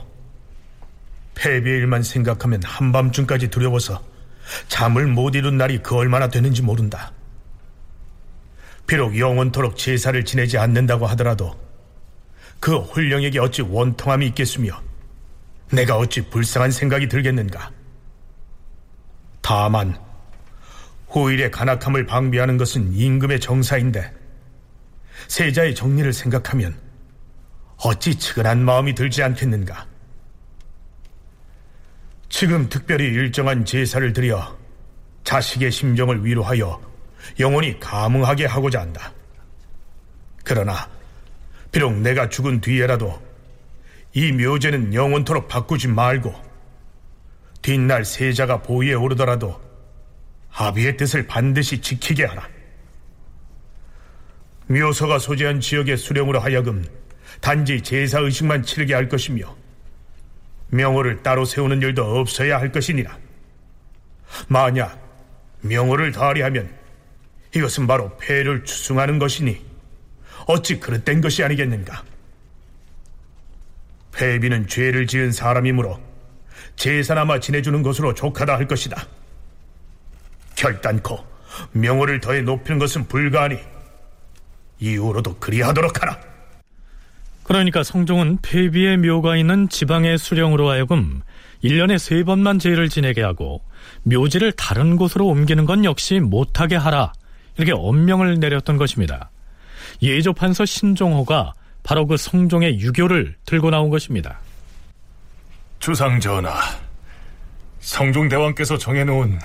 폐비의 1.34 1.80
일만 1.80 2.02
생각하면 2.02 2.62
한밤중까지 2.64 3.48
두려워서 3.48 4.02
잠을 4.66 5.06
못 5.06 5.34
이룬 5.34 5.58
날이 5.58 5.82
그 5.82 5.94
얼마나 5.96 6.28
되는지 6.28 6.62
모른다. 6.62 7.12
비록 8.86 9.18
영원토록 9.18 9.76
제사를 9.76 10.24
지내지 10.24 10.56
않는다고 10.56 11.06
하더라도 11.08 11.54
그 12.58 12.78
홀령에게 12.78 13.38
어찌 13.38 13.60
원통함이 13.60 14.26
있겠으며 14.28 14.80
내가 15.70 15.98
어찌 15.98 16.22
불쌍한 16.22 16.70
생각이 16.70 17.06
들겠는가. 17.08 17.70
다만 19.42 19.94
후일의 21.08 21.50
간악함을 21.50 22.06
방비하는 22.06 22.56
것은 22.56 22.94
임금의 22.94 23.40
정사인데 23.40 24.25
세자의 25.28 25.74
정리를 25.74 26.12
생각하면 26.12 26.78
어찌 27.78 28.18
측은한 28.18 28.64
마음이 28.64 28.94
들지 28.94 29.22
않겠는가. 29.22 29.86
지금 32.28 32.68
특별히 32.68 33.04
일정한 33.06 33.64
제사를 33.64 34.12
드려 34.12 34.56
자식의 35.24 35.70
심정을 35.70 36.24
위로하여 36.24 36.80
영원히 37.40 37.78
감흥하게 37.80 38.46
하고자 38.46 38.80
한다. 38.80 39.12
그러나 40.44 40.88
비록 41.72 41.92
내가 41.94 42.28
죽은 42.28 42.60
뒤에라도 42.60 43.20
이 44.12 44.32
묘제는 44.32 44.94
영원토록 44.94 45.48
바꾸지 45.48 45.88
말고 45.88 46.34
뒷날 47.62 48.04
세자가 48.04 48.62
보위에 48.62 48.94
오르더라도 48.94 49.60
아비의 50.52 50.96
뜻을 50.96 51.26
반드시 51.26 51.80
지키게 51.80 52.24
하라. 52.24 52.48
묘소가 54.68 55.18
소재한 55.18 55.60
지역의 55.60 55.96
수령으로 55.96 56.40
하여금 56.40 56.84
단지 57.40 57.82
제사 57.82 58.18
의식만 58.18 58.62
치르게 58.62 58.94
할 58.94 59.08
것이며 59.08 59.54
명호를 60.68 61.22
따로 61.22 61.44
세우는 61.44 61.82
일도 61.82 62.18
없어야 62.18 62.58
할 62.58 62.72
것이니라. 62.72 63.16
만약 64.48 65.00
명호를 65.60 66.12
다하리하면 66.12 66.68
이것은 67.54 67.86
바로 67.86 68.16
폐를 68.18 68.64
추승하는 68.64 69.18
것이니 69.18 69.64
어찌 70.46 70.80
그릇된 70.80 71.20
것이 71.20 71.44
아니겠는가? 71.44 72.04
폐비는 74.12 74.66
죄를 74.66 75.06
지은 75.06 75.30
사람이므로 75.30 76.00
제사나마 76.74 77.38
지내주는 77.38 77.82
것으로 77.82 78.14
족하다 78.14 78.56
할 78.56 78.66
것이다. 78.66 79.06
결단코 80.56 81.24
명호를 81.72 82.20
더해 82.20 82.42
높이는 82.42 82.78
것은 82.78 83.06
불가하니 83.08 83.58
이후로도 84.80 85.36
그리하도록 85.36 86.02
하라. 86.02 86.18
그러니까 87.42 87.82
성종은 87.82 88.38
폐비의 88.42 88.96
묘가 88.98 89.36
있는 89.36 89.68
지방의 89.68 90.18
수령으로 90.18 90.68
하여금 90.68 91.22
1년에 91.62 91.98
세 91.98 92.24
번만 92.24 92.58
제를 92.58 92.88
지내게 92.88 93.22
하고 93.22 93.62
묘지를 94.02 94.52
다른 94.52 94.96
곳으로 94.96 95.26
옮기는 95.26 95.64
건 95.64 95.84
역시 95.84 96.20
못하게 96.20 96.76
하라. 96.76 97.12
이렇게 97.56 97.72
엄명을 97.72 98.38
내렸던 98.38 98.76
것입니다. 98.76 99.30
예조판서 100.02 100.66
신종호가 100.66 101.54
바로 101.82 102.06
그 102.06 102.16
성종의 102.16 102.80
유교를 102.80 103.36
들고 103.46 103.70
나온 103.70 103.90
것입니다. 103.90 104.40
주상 105.78 106.18
전하, 106.20 106.52
성종대왕께서 107.80 108.76
정해놓은 108.76 109.38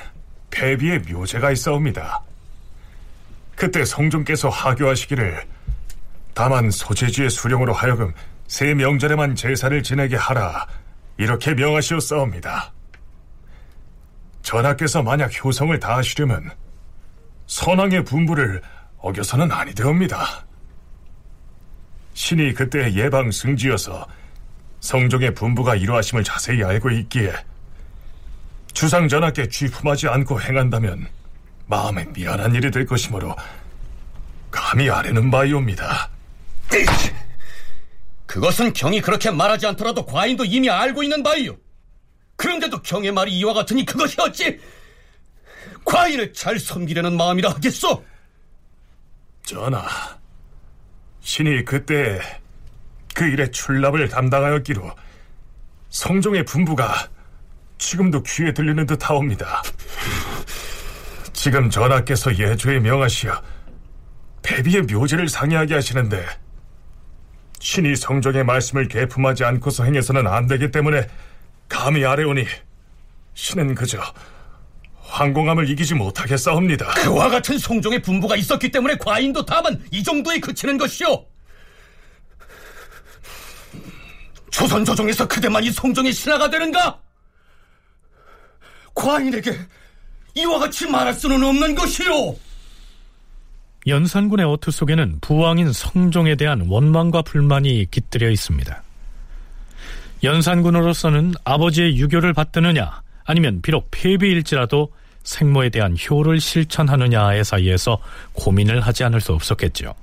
폐비의 0.49 0.99
묘제가 1.07 1.51
있사옵니다. 1.51 2.23
그때 3.61 3.85
성종께서 3.85 4.49
하교하시기를 4.49 5.45
다만 6.33 6.71
소재지의 6.71 7.29
수령으로 7.29 7.73
하여금 7.73 8.11
세 8.47 8.73
명절에만 8.73 9.35
제사를 9.35 9.83
지내게 9.83 10.15
하라 10.15 10.65
이렇게 11.17 11.53
명하시었사옵니다. 11.53 12.73
전하께서 14.41 15.03
만약 15.03 15.29
효성을 15.45 15.79
다하시려면 15.79 16.49
선왕의 17.45 18.03
분부를 18.05 18.63
어겨서는 18.97 19.51
아니되옵니다. 19.51 20.43
신이 22.15 22.55
그때 22.55 22.91
예방 22.95 23.29
승지여서 23.29 24.07
성종의 24.79 25.35
분부가 25.35 25.75
이루어심을 25.75 26.23
자세히 26.23 26.63
알고 26.63 26.89
있기에 26.89 27.31
주상 28.73 29.07
전하께 29.07 29.49
쥐품하지 29.49 30.07
않고 30.07 30.41
행한다면 30.41 31.20
마음에 31.71 32.03
미안한 32.13 32.53
일이 32.53 32.69
될 32.69 32.85
것이므로 32.85 33.33
감히 34.51 34.89
아뢰는 34.89 35.31
바이옵니다. 35.31 36.09
그것은 38.25 38.73
경이 38.73 38.99
그렇게 38.99 39.31
말하지 39.31 39.67
않더라도 39.67 40.05
과인도 40.05 40.43
이미 40.43 40.69
알고 40.69 41.01
있는 41.01 41.23
바이요. 41.23 41.55
그런데도 42.35 42.81
경의 42.81 43.13
말이 43.13 43.31
이와 43.31 43.53
같으니 43.53 43.85
그것이 43.85 44.17
어찌 44.19 44.59
과인을 45.85 46.33
잘 46.33 46.59
섬기려는 46.59 47.15
마음이라 47.15 47.51
하겠소? 47.51 48.03
전하, 49.43 49.87
신이 51.21 51.63
그때 51.63 52.19
그 53.15 53.25
일의 53.25 53.49
출납을 53.51 54.09
담당하였기로 54.09 54.91
성종의 55.89 56.43
분부가 56.43 57.07
지금도 57.77 58.23
귀에 58.23 58.53
들리는 58.53 58.85
듯하옵니다. 58.85 59.63
지금 61.41 61.71
전하께서 61.71 62.37
예조에 62.37 62.79
명하시어 62.81 63.41
배비의 64.43 64.83
묘제를 64.83 65.27
상의하게 65.27 65.73
하시는데 65.73 66.23
신이 67.57 67.95
성종의 67.95 68.43
말씀을 68.43 68.87
개품하지 68.87 69.43
않고서 69.45 69.85
행해서는 69.85 70.27
안 70.27 70.45
되기 70.45 70.69
때문에 70.69 71.07
감히 71.67 72.05
아래오니 72.05 72.45
신은 73.33 73.73
그저 73.73 73.97
황공함을 74.99 75.67
이기지 75.67 75.95
못하겠사옵니다. 75.95 76.85
그와 76.91 77.29
같은 77.29 77.57
성종의 77.57 78.03
분부가 78.03 78.35
있었기 78.35 78.69
때문에 78.69 78.97
과인도 78.97 79.43
다만 79.43 79.83
이 79.89 80.03
정도에 80.03 80.39
그치는 80.39 80.77
것이오. 80.77 81.25
조선 84.51 84.85
조정에서 84.85 85.27
그대만이 85.27 85.71
성종의 85.71 86.13
신하가 86.13 86.51
되는가? 86.51 87.01
과인에게 88.93 89.57
이와 90.35 90.59
같이 90.59 90.87
말할 90.87 91.13
수는 91.13 91.43
없는 91.43 91.75
것이오. 91.75 92.35
연산군의 93.87 94.45
어투 94.45 94.71
속에는 94.71 95.19
부왕인 95.21 95.73
성종에 95.73 96.35
대한 96.35 96.67
원망과 96.67 97.23
불만이 97.23 97.87
깃들여 97.89 98.29
있습니다. 98.29 98.83
연산군으로서는 100.23 101.33
아버지의 101.43 101.97
유교를 101.97 102.33
받드느냐 102.33 103.01
아니면 103.25 103.61
비록 103.61 103.87
폐비일지라도 103.89 104.93
생모에 105.23 105.69
대한 105.69 105.95
효를 105.97 106.39
실천하느냐의 106.39 107.43
사이에서 107.43 107.99
고민을 108.33 108.81
하지 108.81 109.03
않을 109.03 109.19
수 109.21 109.33
없었겠죠. 109.33 109.95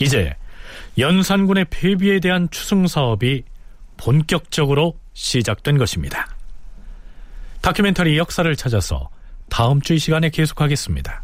이제 0.00 0.34
연산군의 0.98 1.66
폐비에 1.70 2.20
대한 2.20 2.48
추승 2.50 2.86
사업이 2.86 3.42
본격적으로 3.96 4.98
시작된 5.12 5.78
것입니다. 5.78 6.28
다큐멘터리 7.60 8.18
역사를 8.18 8.54
찾아서 8.56 9.08
다음 9.48 9.80
주 9.80 9.94
이 9.94 9.98
시간에 9.98 10.30
계속하겠습니다. 10.30 11.22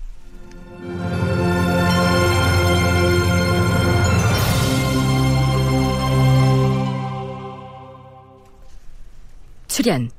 출연 9.68 10.10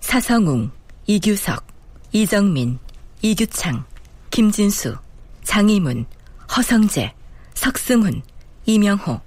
사성웅, 0.00 0.70
이규석, 1.06 1.66
이정민, 2.12 2.78
이규창, 3.22 3.84
김진수, 4.30 4.96
장희문, 5.44 6.06
허성재, 6.56 7.14
석승훈, 7.54 8.22
이명호 8.66 9.20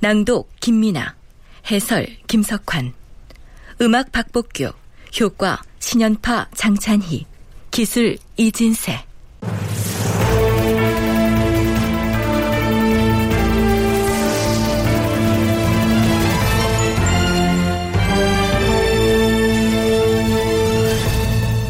낭독 0.00 0.50
김미나 0.60 1.14
해설 1.70 2.06
김석환 2.26 2.92
음악 3.80 4.12
박복규 4.12 4.72
효과 5.20 5.62
신연파 5.86 6.48
장찬희 6.52 7.26
기술 7.70 8.18
이진세. 8.36 8.98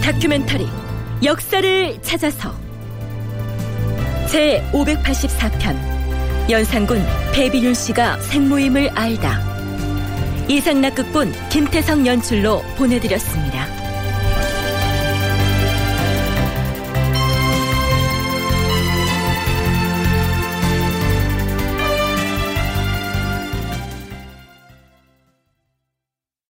다큐멘터리 0.03 0.67
역사를 1.23 1.99
찾아서. 2.01 2.55
제 4.31 4.67
584편 4.73 6.51
연산군 6.51 7.05
배비윤 7.35 7.75
씨가 7.75 8.19
생모임을 8.21 8.89
알다. 8.95 9.43
이상락 10.49 10.95
극본 10.95 11.35
김태성 11.51 12.07
연출로 12.07 12.63
보내드렸습니다. 12.79 13.76